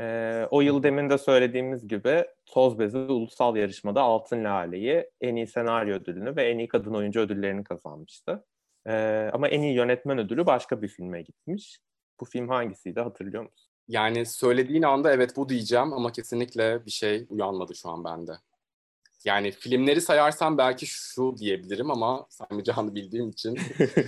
Ee, 0.00 0.46
o 0.50 0.60
yıl 0.60 0.82
demin 0.82 1.10
de 1.10 1.18
söylediğimiz 1.18 1.88
gibi 1.88 2.24
Toz 2.46 2.78
Bezi 2.78 2.98
ulusal 2.98 3.56
yarışmada 3.56 4.02
Altın 4.02 4.44
Lale'yi 4.44 5.10
en 5.20 5.36
iyi 5.36 5.46
senaryo 5.46 5.96
ödülünü 5.96 6.36
ve 6.36 6.50
en 6.50 6.58
iyi 6.58 6.68
kadın 6.68 6.94
oyuncu 6.94 7.20
ödüllerini 7.20 7.64
kazanmıştı. 7.64 8.44
Ee, 8.86 9.30
ama 9.32 9.48
en 9.48 9.62
iyi 9.62 9.74
yönetmen 9.74 10.18
ödülü 10.18 10.46
başka 10.46 10.82
bir 10.82 10.88
filme 10.88 11.22
gitmiş. 11.22 11.80
Bu 12.20 12.24
film 12.24 12.48
hangisiydi 12.48 13.00
hatırlıyor 13.00 13.42
musun? 13.42 13.70
Yani 13.88 14.26
söylediğin 14.26 14.82
anda 14.82 15.12
evet 15.12 15.36
bu 15.36 15.48
diyeceğim 15.48 15.92
ama 15.92 16.12
kesinlikle 16.12 16.86
bir 16.86 16.90
şey 16.90 17.26
uyanmadı 17.30 17.74
şu 17.74 17.88
an 17.88 18.04
bende. 18.04 18.32
Yani 19.24 19.50
filmleri 19.50 20.00
sayarsam 20.00 20.58
belki 20.58 20.86
şu 20.86 21.36
diyebilirim 21.36 21.90
ama 21.90 22.26
saymayacağını 22.30 22.94
bildiğim 22.94 23.30
için 23.30 23.58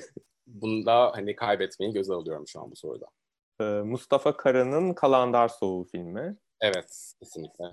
bunda 0.47 1.13
hani 1.15 1.37
kaybetmeyi 1.37 1.93
göze 1.93 2.15
alıyorum 2.15 2.49
şu 2.49 2.61
an 2.61 2.71
bu 2.71 2.77
soruda. 2.77 3.07
Ee, 3.61 3.65
Mustafa 3.65 4.37
Kara'nın 4.37 4.95
Kalandar 4.95 5.49
Soğuğu 5.49 5.85
filmi. 5.85 6.37
Evet, 6.61 7.15
kesinlikle. 7.21 7.65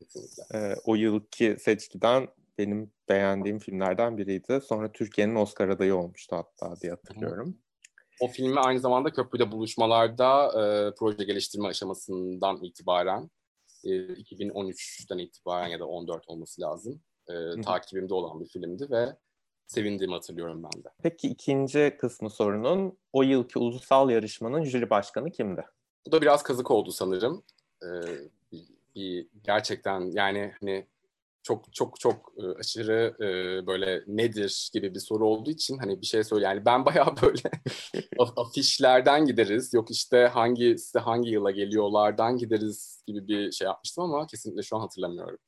kesinlikle. 0.00 0.58
Ee, 0.58 0.74
o 0.84 0.94
yılki 0.94 1.56
seçkiden 1.60 2.28
benim 2.58 2.92
beğendiğim 3.08 3.58
filmlerden 3.58 4.18
biriydi. 4.18 4.60
Sonra 4.68 4.92
Türkiye'nin 4.92 5.34
Oscar 5.34 5.68
adayı 5.68 5.96
olmuştu 5.96 6.36
hatta 6.36 6.80
diye 6.80 6.92
hatırlıyorum. 6.92 7.58
O 8.20 8.28
filmi 8.28 8.60
aynı 8.60 8.80
zamanda 8.80 9.12
köprüde 9.12 9.52
buluşmalarda 9.52 10.46
e, 10.46 10.94
proje 10.98 11.24
geliştirme 11.24 11.68
aşamasından 11.68 12.62
itibaren 12.62 13.30
e, 13.84 13.88
2013'ten 13.90 15.18
itibaren 15.18 15.68
ya 15.68 15.80
da 15.80 15.86
14 15.86 16.28
olması 16.28 16.62
lazım. 16.62 17.00
E, 17.28 17.60
takibimde 17.60 18.14
olan 18.14 18.40
bir 18.40 18.46
filmdi 18.46 18.90
ve 18.90 19.16
sevindiğimi 19.66 20.14
hatırlıyorum 20.14 20.62
ben 20.62 20.84
de. 20.84 20.88
Peki 21.02 21.28
ikinci 21.28 21.96
kısmı 22.00 22.30
sorunun 22.30 22.98
o 23.12 23.22
yılki 23.22 23.58
ulusal 23.58 24.10
yarışmanın 24.10 24.64
jüri 24.64 24.90
başkanı 24.90 25.30
kimdi? 25.30 25.64
Bu 26.06 26.12
da 26.12 26.22
biraz 26.22 26.42
kazık 26.42 26.70
oldu 26.70 26.92
sanırım. 26.92 27.44
Ee, 27.82 27.86
bir, 28.52 28.64
bir 28.94 29.26
gerçekten 29.44 30.00
yani 30.00 30.52
hani 30.60 30.86
çok 31.42 31.72
çok 31.72 32.00
çok 32.00 32.32
e, 32.38 32.58
aşırı 32.58 33.16
e, 33.20 33.66
böyle 33.66 34.02
nedir 34.06 34.70
gibi 34.72 34.94
bir 34.94 35.00
soru 35.00 35.26
olduğu 35.26 35.50
için 35.50 35.78
hani 35.78 36.00
bir 36.00 36.06
şey 36.06 36.24
söyle 36.24 36.44
yani 36.44 36.64
ben 36.64 36.86
bayağı 36.86 37.14
böyle 37.22 37.50
afişlerden 38.36 39.26
gideriz 39.26 39.74
yok 39.74 39.90
işte 39.90 40.26
hangi 40.26 40.78
size 40.78 40.98
hangi 40.98 41.30
yıla 41.30 41.50
geliyorlardan 41.50 42.36
gideriz 42.36 43.02
gibi 43.06 43.28
bir 43.28 43.52
şey 43.52 43.66
yapmıştım 43.66 44.04
ama 44.04 44.26
kesinlikle 44.26 44.62
şu 44.62 44.76
an 44.76 44.80
hatırlamıyorum. 44.80 45.38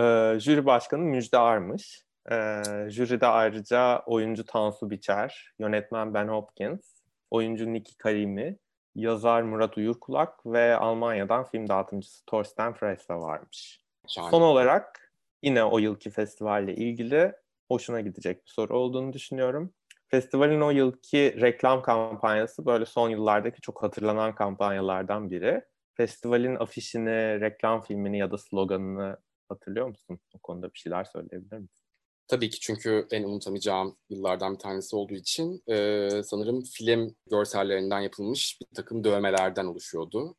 Ee, 0.00 0.40
jüri 0.40 0.66
başkanı 0.66 1.02
Müjde 1.02 1.38
Armış. 1.38 2.04
Ee, 2.30 2.62
jüride 2.88 3.26
ayrıca 3.26 4.02
oyuncu 4.06 4.44
Tansu 4.44 4.90
Biçer, 4.90 5.52
yönetmen 5.58 6.14
Ben 6.14 6.28
Hopkins, 6.28 7.00
oyuncu 7.30 7.72
Niki 7.72 7.96
Karimi, 7.96 8.58
yazar 8.94 9.42
Murat 9.42 9.76
Uyurkulak 9.76 10.46
ve 10.46 10.76
Almanya'dan 10.76 11.44
film 11.44 11.68
dağıtımcısı 11.68 12.26
Thorsten 12.26 12.74
Freysa 12.74 13.20
varmış. 13.20 13.79
Şahane. 14.10 14.30
Son 14.30 14.42
olarak 14.42 15.12
yine 15.42 15.64
o 15.64 15.78
yılki 15.78 16.10
festivalle 16.10 16.74
ilgili 16.74 17.32
hoşuna 17.68 18.00
gidecek 18.00 18.46
bir 18.46 18.50
soru 18.50 18.78
olduğunu 18.78 19.12
düşünüyorum. 19.12 19.74
Festivalin 20.08 20.60
o 20.60 20.70
yılki 20.70 21.40
reklam 21.40 21.82
kampanyası 21.82 22.66
böyle 22.66 22.86
son 22.86 23.10
yıllardaki 23.10 23.60
çok 23.60 23.82
hatırlanan 23.82 24.34
kampanyalardan 24.34 25.30
biri. 25.30 25.62
Festivalin 25.94 26.56
afişini, 26.56 27.40
reklam 27.40 27.82
filmini 27.82 28.18
ya 28.18 28.30
da 28.30 28.38
sloganını 28.38 29.16
hatırlıyor 29.48 29.88
musun? 29.88 30.18
O 30.34 30.38
konuda 30.38 30.72
bir 30.74 30.78
şeyler 30.78 31.04
söyleyebilir 31.04 31.58
misin? 31.58 31.84
Tabii 32.28 32.50
ki 32.50 32.60
çünkü 32.60 33.06
en 33.10 33.22
unutamayacağım 33.22 33.96
yıllardan 34.08 34.54
bir 34.54 34.58
tanesi 34.58 34.96
olduğu 34.96 35.14
için 35.14 35.62
e, 35.66 36.08
sanırım 36.24 36.62
film 36.62 37.16
görsellerinden 37.30 38.00
yapılmış 38.00 38.58
bir 38.60 38.74
takım 38.74 39.04
dövmelerden 39.04 39.66
oluşuyordu. 39.66 40.36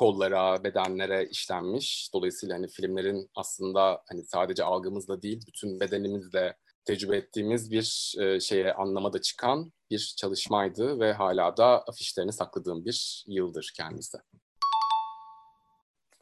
Kollara, 0.00 0.64
bedenlere 0.64 1.28
işlenmiş. 1.30 2.10
Dolayısıyla 2.14 2.56
hani 2.56 2.68
filmlerin 2.68 3.30
aslında 3.34 4.02
hani 4.08 4.24
sadece 4.24 4.64
algımızla 4.64 5.22
değil, 5.22 5.42
bütün 5.46 5.80
bedenimizle 5.80 6.56
tecrübe 6.84 7.16
ettiğimiz 7.16 7.70
bir 7.70 8.14
e, 8.20 8.40
şeye 8.40 8.74
anlama 8.74 9.12
da 9.12 9.20
çıkan 9.20 9.72
bir 9.90 10.14
çalışmaydı 10.18 11.00
ve 11.00 11.12
hala 11.12 11.56
da 11.56 11.82
afişlerini 11.82 12.32
sakladığım 12.32 12.84
bir 12.84 13.24
yıldır 13.26 13.72
kendisi. 13.76 14.18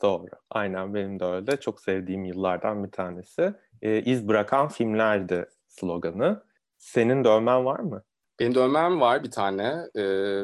Doğru. 0.03 0.31
Aynen 0.51 0.95
benim 0.95 1.21
de 1.21 1.25
öyle. 1.25 1.61
Çok 1.61 1.81
sevdiğim 1.81 2.25
yıllardan 2.25 2.85
bir 2.85 2.91
tanesi. 2.91 3.55
E, 3.83 4.03
iz 4.03 4.29
bırakan 4.29 4.69
filmlerdi 4.69 5.49
sloganı. 5.69 6.43
Senin 6.79 7.25
dövmen 7.25 7.65
var 7.65 7.81
mı? 7.81 8.03
Benim 8.41 8.55
dövmem 8.55 9.01
var 9.01 9.25
bir 9.25 9.31
tane. 9.31 9.89
E, 9.97 10.03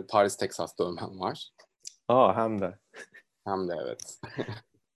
Paris, 0.09 0.37
Texas 0.37 0.79
dövmem 0.79 1.21
var. 1.21 1.51
Aa 2.09 2.37
hem 2.37 2.61
de. 2.61 2.79
Hem 3.45 3.69
de 3.69 3.73
evet. 3.85 4.21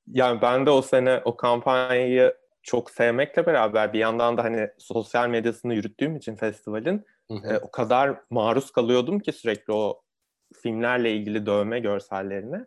yani 0.06 0.42
ben 0.42 0.66
de 0.66 0.70
o 0.70 0.82
sene 0.82 1.22
o 1.24 1.36
kampanyayı 1.36 2.34
çok 2.62 2.90
sevmekle 2.90 3.46
beraber 3.46 3.92
bir 3.92 3.98
yandan 3.98 4.36
da 4.36 4.44
hani 4.44 4.68
sosyal 4.78 5.28
medyasını 5.28 5.74
yürüttüğüm 5.74 6.16
için 6.16 6.34
festivalin 6.34 7.06
e, 7.30 7.56
o 7.56 7.70
kadar 7.70 8.20
maruz 8.30 8.70
kalıyordum 8.70 9.20
ki 9.20 9.32
sürekli 9.32 9.72
o 9.72 10.02
filmlerle 10.62 11.12
ilgili 11.12 11.46
dövme 11.46 11.80
görsellerine 11.80 12.66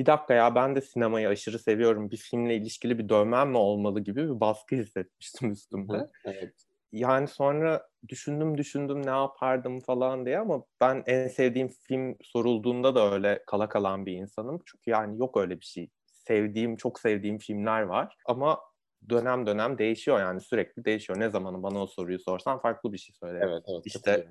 bir 0.00 0.06
dakika 0.06 0.34
ya 0.34 0.54
ben 0.54 0.76
de 0.76 0.80
sinemayı 0.80 1.28
aşırı 1.28 1.58
seviyorum. 1.58 2.10
Bir 2.10 2.16
filmle 2.16 2.56
ilişkili 2.56 2.98
bir 2.98 3.08
dövmem 3.08 3.50
mi 3.50 3.56
olmalı 3.58 4.00
gibi 4.00 4.24
bir 4.24 4.40
baskı 4.40 4.76
hissetmiştim 4.76 5.52
üstümde. 5.52 6.10
Evet. 6.24 6.54
Yani 6.92 7.28
sonra 7.28 7.88
düşündüm 8.08 8.58
düşündüm 8.58 9.06
ne 9.06 9.10
yapardım 9.10 9.80
falan 9.80 10.26
diye 10.26 10.38
ama 10.38 10.64
ben 10.80 11.02
en 11.06 11.28
sevdiğim 11.28 11.68
film 11.68 12.16
sorulduğunda 12.22 12.94
da 12.94 13.12
öyle 13.12 13.42
kala 13.46 13.68
kalan 13.68 14.06
bir 14.06 14.12
insanım. 14.12 14.58
Çünkü 14.66 14.90
yani 14.90 15.18
yok 15.18 15.36
öyle 15.36 15.60
bir 15.60 15.64
şey. 15.64 15.90
Sevdiğim, 16.06 16.76
çok 16.76 17.00
sevdiğim 17.00 17.38
filmler 17.38 17.82
var 17.82 18.16
ama 18.26 18.60
dönem 19.08 19.46
dönem 19.46 19.78
değişiyor 19.78 20.20
yani 20.20 20.40
sürekli 20.40 20.84
değişiyor. 20.84 21.20
Ne 21.20 21.30
zaman 21.30 21.62
bana 21.62 21.82
o 21.82 21.86
soruyu 21.86 22.18
sorsan 22.18 22.58
farklı 22.58 22.92
bir 22.92 22.98
şey 22.98 23.14
söylerim. 23.14 23.48
Evet, 23.48 23.62
evet. 23.68 23.82
İşte 23.84 24.28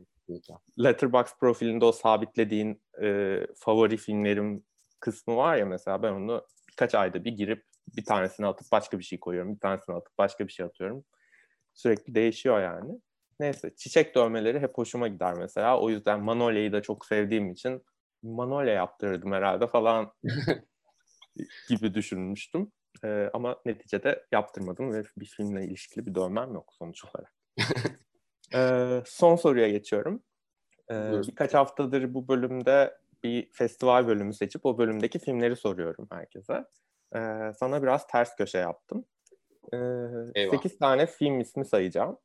Letterboxd 0.84 1.40
profilinde 1.40 1.86
o 1.86 1.92
sabitlediğin 1.92 2.82
e, 3.02 3.40
favori 3.56 3.98
filmlerim 3.98 4.64
kısmı 5.00 5.36
var 5.36 5.56
ya 5.56 5.66
mesela 5.66 6.04
ben 6.04 6.12
onu 6.12 6.46
birkaç 6.72 6.96
ayda 6.96 7.24
bir 7.24 7.32
girip 7.32 7.64
bir 7.98 8.06
tanesini 8.06 8.48
atıp 8.48 8.72
başka 8.72 9.00
bir 9.00 9.04
şey 9.04 9.20
koyuyorum. 9.20 9.56
Bir 9.56 9.60
tanesini 9.60 9.96
atıp 9.96 10.18
başka 10.18 10.48
bir 10.48 10.52
şey 10.52 10.66
atıyorum. 10.66 11.06
Sürekli 11.74 12.16
değişiyor 12.16 12.62
yani. 12.62 13.00
Neyse 13.40 13.76
çiçek 13.76 14.16
dövmeleri 14.16 14.60
hep 14.60 14.78
hoşuma 14.78 15.08
gider 15.08 15.34
mesela. 15.34 15.80
O 15.80 15.90
yüzden 15.90 16.20
Manolya'yı 16.20 16.72
da 16.72 16.82
çok 16.82 17.06
sevdiğim 17.06 17.52
için 17.52 17.84
Manolya 18.24 18.74
yaptırırdım 18.74 19.32
herhalde 19.32 19.68
falan 19.68 20.14
gibi 21.70 21.94
düşünmüştüm. 21.94 22.72
Ee, 23.04 23.30
ama 23.34 23.58
neticede 23.66 24.26
yaptırmadım 24.32 24.94
ve 24.94 25.04
bir 25.18 25.26
filmle 25.26 25.66
ilişkili 25.66 26.06
bir 26.06 26.16
dövmem 26.16 26.54
yok 26.54 26.74
sonuç 26.74 27.06
olarak. 27.06 27.34
ee, 28.56 29.02
son 29.06 29.36
soruya 29.36 29.70
geçiyorum. 29.70 30.24
Ee, 30.92 31.12
birkaç 31.28 31.54
haftadır 31.54 32.14
bu 32.14 32.28
bölümde 32.28 32.98
bir 33.24 33.50
festival 33.52 34.08
bölümü 34.08 34.34
seçip 34.34 34.66
o 34.66 34.78
bölümdeki 34.78 35.20
filmleri 35.20 35.56
soruyorum 35.56 36.08
herkese. 36.12 36.66
Ee, 37.16 37.52
sana 37.60 37.84
biraz 37.84 38.08
ters 38.08 38.36
köşe 38.36 38.58
yaptım. 38.58 39.06
Ee, 39.74 40.50
8 40.52 40.78
tane 40.78 41.06
film 41.06 41.40
ismi 41.40 41.66
sayacağım. 41.66 42.18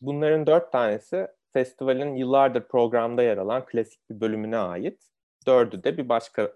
Bunların 0.00 0.46
4 0.46 0.72
tanesi 0.72 1.26
festivalin 1.52 2.14
yıllardır 2.14 2.68
programda 2.68 3.22
yer 3.22 3.36
alan 3.36 3.66
klasik 3.66 4.10
bir 4.10 4.20
bölümüne 4.20 4.56
ait. 4.56 5.10
Dördü 5.46 5.84
de 5.84 5.98
bir 5.98 6.08
başka 6.08 6.52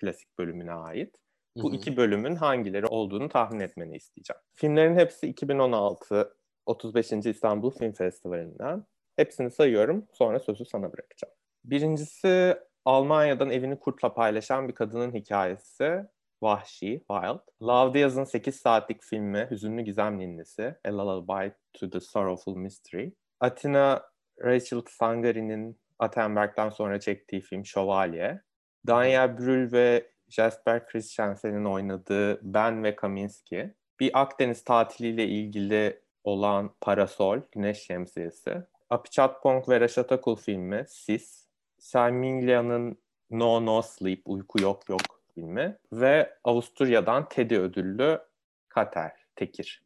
klasik 0.00 0.38
bölümüne 0.38 0.72
ait. 0.72 1.16
Bu 1.56 1.68
Hı-hı. 1.68 1.76
iki 1.76 1.96
bölümün 1.96 2.34
hangileri 2.34 2.86
olduğunu 2.86 3.28
tahmin 3.28 3.60
etmeni 3.60 3.96
isteyeceğim. 3.96 4.40
Filmlerin 4.54 4.96
hepsi 4.96 5.26
2016 5.28 6.34
35. 6.66 7.12
İstanbul 7.12 7.70
Film 7.70 7.92
Festivali'nden. 7.92 8.84
Hepsini 9.16 9.50
sayıyorum, 9.50 10.06
sonra 10.12 10.40
sözü 10.40 10.64
sana 10.64 10.92
bırakacağım. 10.92 11.34
Birincisi 11.64 12.58
Almanya'dan 12.84 13.50
evini 13.50 13.78
kurtla 13.78 14.14
paylaşan 14.14 14.68
bir 14.68 14.74
kadının 14.74 15.14
hikayesi. 15.14 16.06
Vahşi, 16.42 17.04
Wild. 17.10 17.40
Love 17.62 17.94
Diaz'ın 17.94 18.24
8 18.24 18.56
saatlik 18.56 19.02
filmi 19.02 19.48
Hüzünlü 19.50 19.82
Gizem 19.82 20.18
Ninnisi, 20.18 20.74
A 20.84 20.98
Lullaby 20.98 21.48
to 21.72 21.90
the 21.90 22.00
Sorrowful 22.00 22.56
Mystery. 22.56 23.10
Atina 23.40 24.02
Rachel 24.44 24.80
Tsangari'nin 24.80 25.80
Attenberg'den 25.98 26.70
sonra 26.70 27.00
çektiği 27.00 27.40
film 27.40 27.66
Şövalye. 27.66 28.42
Daniel 28.86 29.38
Brühl 29.38 29.72
ve 29.72 30.10
Jasper 30.28 30.86
Christensen'in 30.86 31.64
oynadığı 31.64 32.40
Ben 32.42 32.84
ve 32.84 32.96
Kaminski. 32.96 33.74
Bir 34.00 34.20
Akdeniz 34.20 34.64
tatiliyle 34.64 35.26
ilgili 35.26 36.00
olan 36.24 36.70
Parasol, 36.80 37.40
Güneş 37.52 37.78
Şemsiyesi. 37.78 38.62
Apichatpong 38.90 39.68
ve 39.68 39.80
Raşatakul 39.80 40.36
filmi 40.36 40.84
Sis. 40.88 41.48
Serminglia'nın 41.78 42.98
No 43.30 43.66
No 43.66 43.82
Sleep, 43.82 44.22
Uyku 44.24 44.62
Yok 44.62 44.88
Yok 44.88 45.17
filmi. 45.38 45.76
Ve 45.92 46.34
Avusturya'dan 46.44 47.28
Teddy 47.28 47.56
ödüllü 47.56 48.20
Kater, 48.68 49.12
Tekir. 49.36 49.82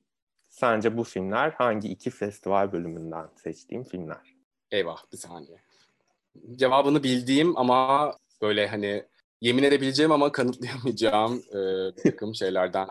Sence 0.49 0.97
bu 0.97 1.05
filmler 1.05 1.51
hangi 1.51 1.89
iki 1.89 2.11
festival 2.11 2.73
bölümünden 2.73 3.29
seçtiğim 3.37 3.85
filmler? 3.85 4.37
Eyvah 4.71 5.05
bir 5.13 5.19
saniye. 5.19 5.59
Cevabını 6.57 7.03
bildiğim 7.03 7.59
ama 7.59 8.13
böyle 8.43 8.67
hani 8.67 9.05
yemin 9.41 9.63
edebileceğim 9.63 10.13
ama 10.13 10.33
kanıtlayamayacağım 10.33 11.43
e, 11.51 11.59
bir 11.97 12.03
takım 12.03 12.35
şeylerden, 12.41 12.89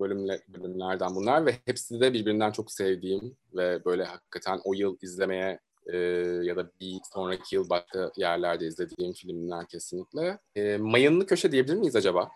bölümle, 0.00 0.40
bölümlerden 0.48 1.14
bunlar 1.14 1.46
ve 1.46 1.54
hepsi 1.66 2.00
de 2.00 2.12
birbirinden 2.12 2.52
çok 2.52 2.72
sevdiğim 2.72 3.36
ve 3.54 3.84
böyle 3.84 4.04
hakikaten 4.04 4.60
o 4.64 4.74
yıl 4.74 4.96
izlemeye 5.02 5.60
e, 5.86 5.96
ya 6.42 6.56
da 6.56 6.70
bir 6.80 7.00
sonraki 7.14 7.54
yıl 7.54 7.70
başka 7.70 8.12
yerlerde 8.16 8.66
izlediğim 8.66 9.12
filmler 9.12 9.66
kesinlikle. 9.66 10.38
E, 10.56 10.76
Mayınlı 10.76 11.26
Köşe 11.26 11.52
diyebilir 11.52 11.74
miyiz 11.74 11.96
acaba? 11.96 12.30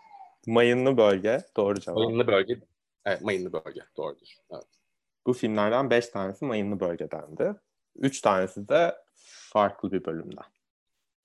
Mayınlı 0.46 0.96
Bölge, 0.96 1.44
doğru 1.56 1.80
cevap. 1.80 1.98
Mayınlı 1.98 2.26
Bölge, 2.26 2.60
evet 3.04 3.22
Mayınlı 3.22 3.52
Bölge, 3.52 3.80
doğrudur. 3.96 4.28
Evet. 4.50 4.64
Bu 5.26 5.32
filmlerden 5.32 5.90
beş 5.90 6.06
tanesi 6.06 6.44
Mayınlı 6.44 6.80
Bölge'dendi. 6.80 7.54
Üç 7.96 8.20
tanesi 8.20 8.68
de 8.68 8.94
farklı 9.52 9.92
bir 9.92 10.04
bölümden. 10.04 10.44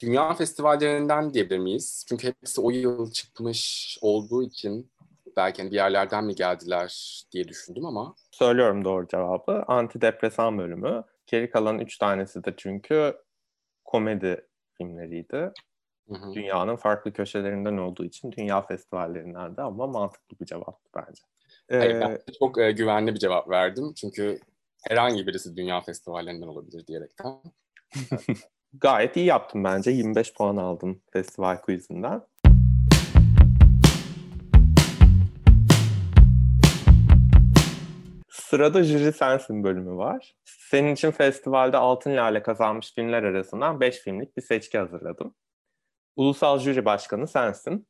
Dünya 0.01 0.34
festivallerinden 0.34 1.34
diyebilir 1.34 1.59
miyiz? 1.59 2.05
Çünkü 2.09 2.28
hepsi 2.28 2.61
o 2.61 2.69
yıl 2.69 3.11
çıkmış 3.11 3.97
olduğu 4.01 4.43
için 4.43 4.91
belki 5.38 5.61
hani 5.61 5.72
bir 5.72 5.76
yerlerden 5.76 6.26
mi 6.26 6.36
geldiler 6.36 7.22
diye 7.32 7.47
düşündüm 7.47 7.86
ama. 7.86 8.15
Söylüyorum 8.32 8.86
doğru 8.86 9.07
cevabı. 9.07 9.63
Antidepresan 9.67 10.57
bölümü. 10.57 11.03
Geri 11.32 11.49
kalan 11.49 11.79
üç 11.79 11.97
tanesi 11.97 12.43
de 12.43 12.53
çünkü 12.57 13.17
komedi 13.86 14.47
filmleriydi. 14.73 15.51
Hı 16.07 16.15
hı. 16.15 16.34
Dünyanın 16.34 16.75
farklı 16.75 17.13
köşelerinden 17.13 17.77
olduğu 17.77 18.05
için 18.05 18.32
dünya 18.32 18.61
festivallerinden 18.61 19.57
de 19.57 19.61
ama 19.61 19.88
mantıklı 19.88 20.39
bir 20.39 20.45
cevaptı 20.45 20.89
bence. 20.95 21.21
Hayır, 21.71 21.95
ee, 21.95 21.99
ben 21.99 22.19
çok 22.39 22.57
e, 22.57 22.71
güvenli 22.71 23.13
bir 23.13 23.19
cevap 23.19 23.49
verdim. 23.49 23.93
Çünkü 23.93 24.39
herhangi 24.89 25.27
birisi 25.27 25.57
dünya 25.57 25.82
festivallerinden 25.82 26.47
olabilir 26.47 26.88
diyerekten. 26.88 27.41
Gayet 28.73 29.17
iyi 29.17 29.25
yaptım 29.25 29.63
bence. 29.63 29.91
25 29.91 30.34
puan 30.34 30.57
aldım 30.57 31.01
festival 31.13 31.61
quizinden. 31.61 32.21
Sırada 38.52 38.84
jüri 38.84 39.14
sensin 39.14 39.64
bölümü 39.64 39.97
var. 39.97 40.36
Senin 40.45 40.93
için 40.93 41.12
festivalde 41.12 41.78
Altın 41.78 42.18
Lale 42.18 42.43
kazanmış 42.43 42.93
filmler 42.93 43.24
arasından 43.24 43.80
5 43.80 43.99
filmlik 43.99 44.38
bir 44.38 44.41
seçki 44.41 44.78
hazırladım. 44.78 45.36
Ulusal 46.16 46.60
jüri 46.60 46.86
başkanı 46.86 47.28
sensin. 47.28 47.88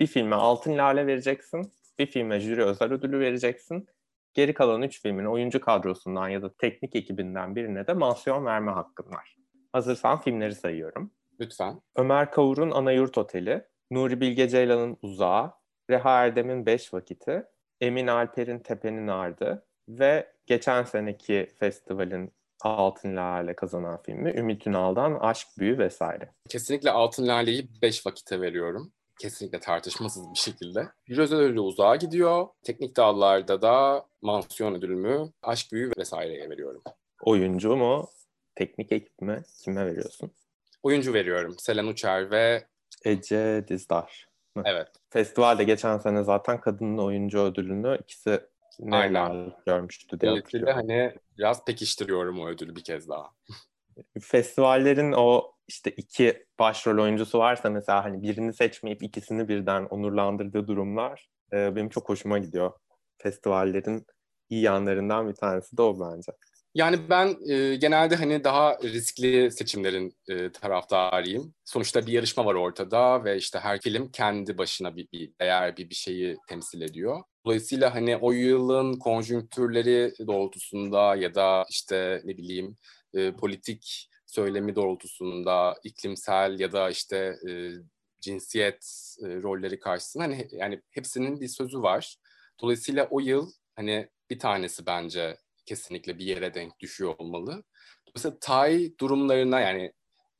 Bir 0.00 0.06
filme 0.06 0.36
Altın 0.36 0.78
Lale 0.78 1.06
vereceksin. 1.06 1.72
Bir 1.98 2.06
filme 2.06 2.40
jüri 2.40 2.64
özel 2.64 2.92
ödülü 2.92 3.20
vereceksin. 3.20 3.86
Geri 4.34 4.54
kalan 4.54 4.82
3 4.82 5.02
filmin 5.02 5.24
oyuncu 5.24 5.60
kadrosundan 5.60 6.28
ya 6.28 6.42
da 6.42 6.54
teknik 6.54 6.96
ekibinden 6.96 7.56
birine 7.56 7.86
de 7.86 7.92
mansiyon 7.92 8.44
verme 8.44 8.72
hakkın 8.72 9.12
var. 9.12 9.36
Hazırsan 9.72 10.20
filmleri 10.20 10.54
sayıyorum. 10.54 11.10
Lütfen. 11.40 11.80
Ömer 11.96 12.30
Kavur'un 12.30 12.70
Ana 12.70 12.92
Yurt 12.92 13.18
Oteli, 13.18 13.64
Nuri 13.90 14.20
Bilge 14.20 14.48
Ceylan'ın 14.48 14.98
Uzağı, 15.02 15.52
Reha 15.90 16.24
Erdem'in 16.24 16.66
Beş 16.66 16.94
Vakiti, 16.94 17.44
Emin 17.80 18.06
Alper'in 18.06 18.58
Tepenin 18.58 19.08
Ardı 19.08 19.66
ve 19.88 20.32
geçen 20.46 20.84
seneki 20.84 21.50
festivalin 21.58 22.32
Altın 22.60 23.16
Lale 23.16 23.56
kazanan 23.56 24.02
filmi 24.02 24.30
Ümit 24.30 24.66
Ünal'dan 24.66 25.18
Aşk 25.20 25.48
Büyü 25.58 25.78
vesaire. 25.78 26.32
Kesinlikle 26.48 26.90
Altın 26.90 27.26
Lale'yi 27.26 27.68
beş 27.82 28.06
vakite 28.06 28.40
veriyorum. 28.40 28.92
Kesinlikle 29.20 29.60
tartışmasız 29.60 30.30
bir 30.32 30.38
şekilde. 30.38 30.88
Özel 31.10 31.38
ödülü 31.38 31.60
uzağa 31.60 31.96
gidiyor. 31.96 32.46
Teknik 32.62 32.96
dallarda 32.96 33.62
da 33.62 34.06
mansiyon 34.22 34.74
ödülümü 34.74 35.32
Aşk 35.42 35.72
Büyü 35.72 35.90
vesaireye 35.98 36.50
veriyorum. 36.50 36.82
Oyuncu 37.22 37.76
mu? 37.76 38.08
teknik 38.54 38.92
ekip 38.92 39.20
mi? 39.22 39.42
Kime 39.64 39.86
veriyorsun? 39.86 40.30
Oyuncu 40.82 41.14
veriyorum. 41.14 41.54
Selen 41.58 41.86
Uçer 41.86 42.30
ve 42.30 42.66
Ece 43.04 43.64
Dizdar. 43.68 44.28
Evet. 44.64 44.88
Festivalde 45.10 45.64
geçen 45.64 45.98
sene 45.98 46.22
zaten 46.22 46.60
kadının 46.60 46.98
oyuncu 46.98 47.38
ödülünü 47.38 47.98
ikisi 48.02 48.40
neler 48.80 49.56
görmüştü 49.66 50.20
diye 50.20 50.32
hatırlıyorum. 50.32 50.74
hani 50.74 51.14
biraz 51.38 51.64
pekiştiriyorum 51.64 52.40
o 52.40 52.48
ödülü 52.48 52.76
bir 52.76 52.84
kez 52.84 53.08
daha. 53.08 53.30
Festivallerin 54.20 55.12
o 55.12 55.52
işte 55.68 55.90
iki 55.90 56.46
başrol 56.58 57.02
oyuncusu 57.02 57.38
varsa 57.38 57.70
mesela 57.70 58.04
hani 58.04 58.22
birini 58.22 58.52
seçmeyip 58.52 59.02
ikisini 59.02 59.48
birden 59.48 59.84
onurlandırdığı 59.84 60.68
durumlar 60.68 61.30
e, 61.52 61.76
benim 61.76 61.88
çok 61.88 62.08
hoşuma 62.08 62.38
gidiyor. 62.38 62.72
Festivallerin 63.18 64.06
iyi 64.50 64.62
yanlarından 64.62 65.28
bir 65.28 65.34
tanesi 65.34 65.76
de 65.76 65.82
o 65.82 66.00
bence. 66.00 66.32
Yani 66.74 67.08
ben 67.10 67.36
e, 67.48 67.76
genelde 67.76 68.16
hani 68.16 68.44
daha 68.44 68.78
riskli 68.82 69.50
seçimlerin 69.50 70.16
e, 70.28 70.52
taraftarıyım. 70.52 71.54
Sonuçta 71.64 72.06
bir 72.06 72.12
yarışma 72.12 72.46
var 72.46 72.54
ortada 72.54 73.24
ve 73.24 73.36
işte 73.36 73.58
her 73.58 73.80
film 73.80 74.10
kendi 74.10 74.58
başına 74.58 74.96
bir, 74.96 75.08
bir 75.12 75.32
değer, 75.40 75.76
bir, 75.76 75.90
bir 75.90 75.94
şeyi 75.94 76.36
temsil 76.48 76.80
ediyor. 76.80 77.22
Dolayısıyla 77.46 77.94
hani 77.94 78.16
o 78.16 78.32
yılın 78.32 78.94
konjonktürleri 78.98 80.12
doğrultusunda 80.26 81.14
ya 81.14 81.34
da 81.34 81.66
işte 81.70 82.22
ne 82.24 82.36
bileyim 82.36 82.76
e, 83.14 83.32
politik 83.32 84.10
söylemi 84.26 84.76
doğrultusunda 84.76 85.76
iklimsel 85.84 86.60
ya 86.60 86.72
da 86.72 86.90
işte 86.90 87.36
e, 87.48 87.70
cinsiyet 88.20 89.14
e, 89.22 89.26
rolleri 89.26 89.78
karşısında 89.78 90.24
hani 90.24 90.48
yani 90.52 90.82
hepsinin 90.90 91.40
bir 91.40 91.48
sözü 91.48 91.82
var. 91.82 92.16
Dolayısıyla 92.62 93.08
o 93.10 93.20
yıl 93.20 93.52
hani 93.76 94.08
bir 94.30 94.38
tanesi 94.38 94.86
bence 94.86 95.36
kesinlikle 95.66 96.18
bir 96.18 96.24
yere 96.24 96.54
denk 96.54 96.80
düşüyor 96.80 97.14
olmalı. 97.18 97.64
Dolayısıyla 98.06 98.38
Tay 98.40 98.92
durumlarına 99.00 99.60
yani 99.60 99.92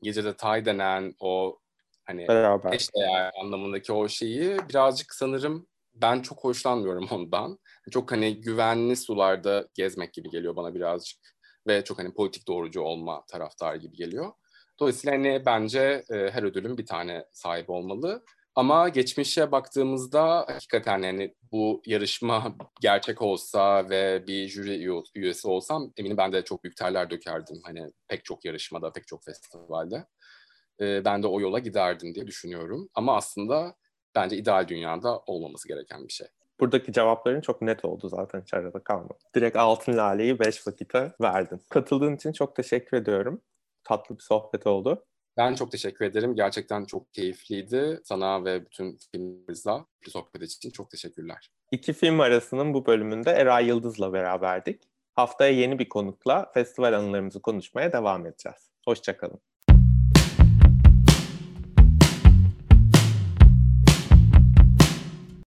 gecede 0.03 0.37
Tay 0.37 0.65
denen 0.65 1.15
o 1.21 1.59
hani 2.05 2.29
Beraber. 2.29 2.73
eşdeğer 2.73 3.33
anlamındaki 3.41 3.93
o 3.93 4.09
şeyi 4.09 4.57
birazcık 4.69 5.15
sanırım 5.15 5.67
ben 5.95 6.21
çok 6.23 6.45
hoşlanmıyorum 6.45 7.09
ondan. 7.11 7.59
Çok 7.91 8.13
hani 8.13 8.41
güvenli 8.41 8.97
sularda 8.97 9.69
gezmek 9.75 10.13
gibi 10.13 10.31
geliyor 10.31 10.57
bana 10.57 10.75
birazcık 10.75 11.21
ve 11.67 11.85
çok 11.85 11.99
hani 11.99 12.15
politik 12.15 12.49
doğrucu 12.49 12.81
olma 12.81 13.25
taraftarı 13.27 13.77
gibi 13.77 13.97
geliyor. 13.97 14.33
Dolayısıyla 14.81 15.17
hani 15.17 15.43
bence 15.47 16.05
e, 16.11 16.15
her 16.31 16.43
ödülün 16.43 16.79
bir 16.79 16.87
tane 16.87 17.25
sahibi 17.33 17.73
olmalı. 17.73 18.25
Ama 18.57 18.89
geçmişe 18.89 19.53
baktığımızda 19.53 20.39
hakikaten 20.39 21.03
yani 21.03 21.35
bu 21.53 21.83
yarışma 21.87 22.55
gerçek 22.81 23.23
olsa 23.23 23.91
ve 23.91 24.27
bir 24.27 24.49
jüri 24.49 25.03
üyesi 25.15 25.49
olsam 25.49 25.93
eminim 25.97 26.17
ben 26.17 26.33
de 26.33 26.45
çok 26.45 26.65
büyük 26.65 26.77
terler 26.77 27.11
dökerdim. 27.11 27.61
Hani 27.65 27.93
pek 28.09 28.25
çok 28.25 28.45
yarışmada, 28.45 28.93
pek 28.93 29.07
çok 29.07 29.25
festivalde. 29.25 30.07
E, 30.81 31.05
ben 31.05 31.23
de 31.23 31.27
o 31.27 31.41
yola 31.41 31.59
giderdim 31.59 32.15
diye 32.15 32.27
düşünüyorum. 32.27 32.89
Ama 32.95 33.17
aslında 33.17 33.75
bence 34.15 34.37
ideal 34.37 34.69
dünyada 34.69 35.19
olmaması 35.19 35.69
gereken 35.69 36.09
bir 36.09 36.13
şey. 36.13 36.27
Buradaki 36.61 36.93
cevapların 36.93 37.41
çok 37.41 37.63
net 37.63 37.85
oldu 37.85 38.09
zaten 38.09 38.41
hiç 38.41 38.55
arada 38.55 38.85
kalmadı. 38.85 39.19
Direkt 39.35 39.57
altın 39.57 39.97
laleyi 39.97 40.39
5 40.39 40.67
vakite 40.67 41.13
verdin. 41.23 41.61
Katıldığın 41.71 42.17
için 42.17 42.33
çok 42.33 42.57
teşekkür 42.57 42.97
ediyorum. 42.97 43.43
Tatlı 43.85 44.17
bir 44.19 44.23
sohbet 44.23 44.67
oldu. 44.67 45.07
Ben 45.37 45.55
çok 45.55 45.73
teşekkür 45.73 46.05
ederim. 46.05 46.35
Gerçekten 46.35 46.85
çok 46.85 47.15
keyifliydi. 47.15 48.01
Sana 48.05 48.45
ve 48.45 48.65
bütün 48.65 48.99
filmimizle 49.13 49.73
sohbet 50.09 50.43
için 50.43 50.71
çok 50.71 50.91
teşekkürler. 50.91 51.51
İki 51.71 51.93
film 51.93 52.21
arasının 52.21 52.75
bu 52.75 52.87
bölümünde 52.87 53.31
Eray 53.31 53.67
Yıldız'la 53.67 54.13
beraberdik. 54.13 54.83
Haftaya 55.15 55.53
yeni 55.53 55.79
bir 55.79 55.89
konukla 55.89 56.51
festival 56.55 56.93
anılarımızı 56.93 57.43
konuşmaya 57.43 57.93
devam 57.93 58.27
edeceğiz. 58.27 58.71
Hoşçakalın. 58.85 59.41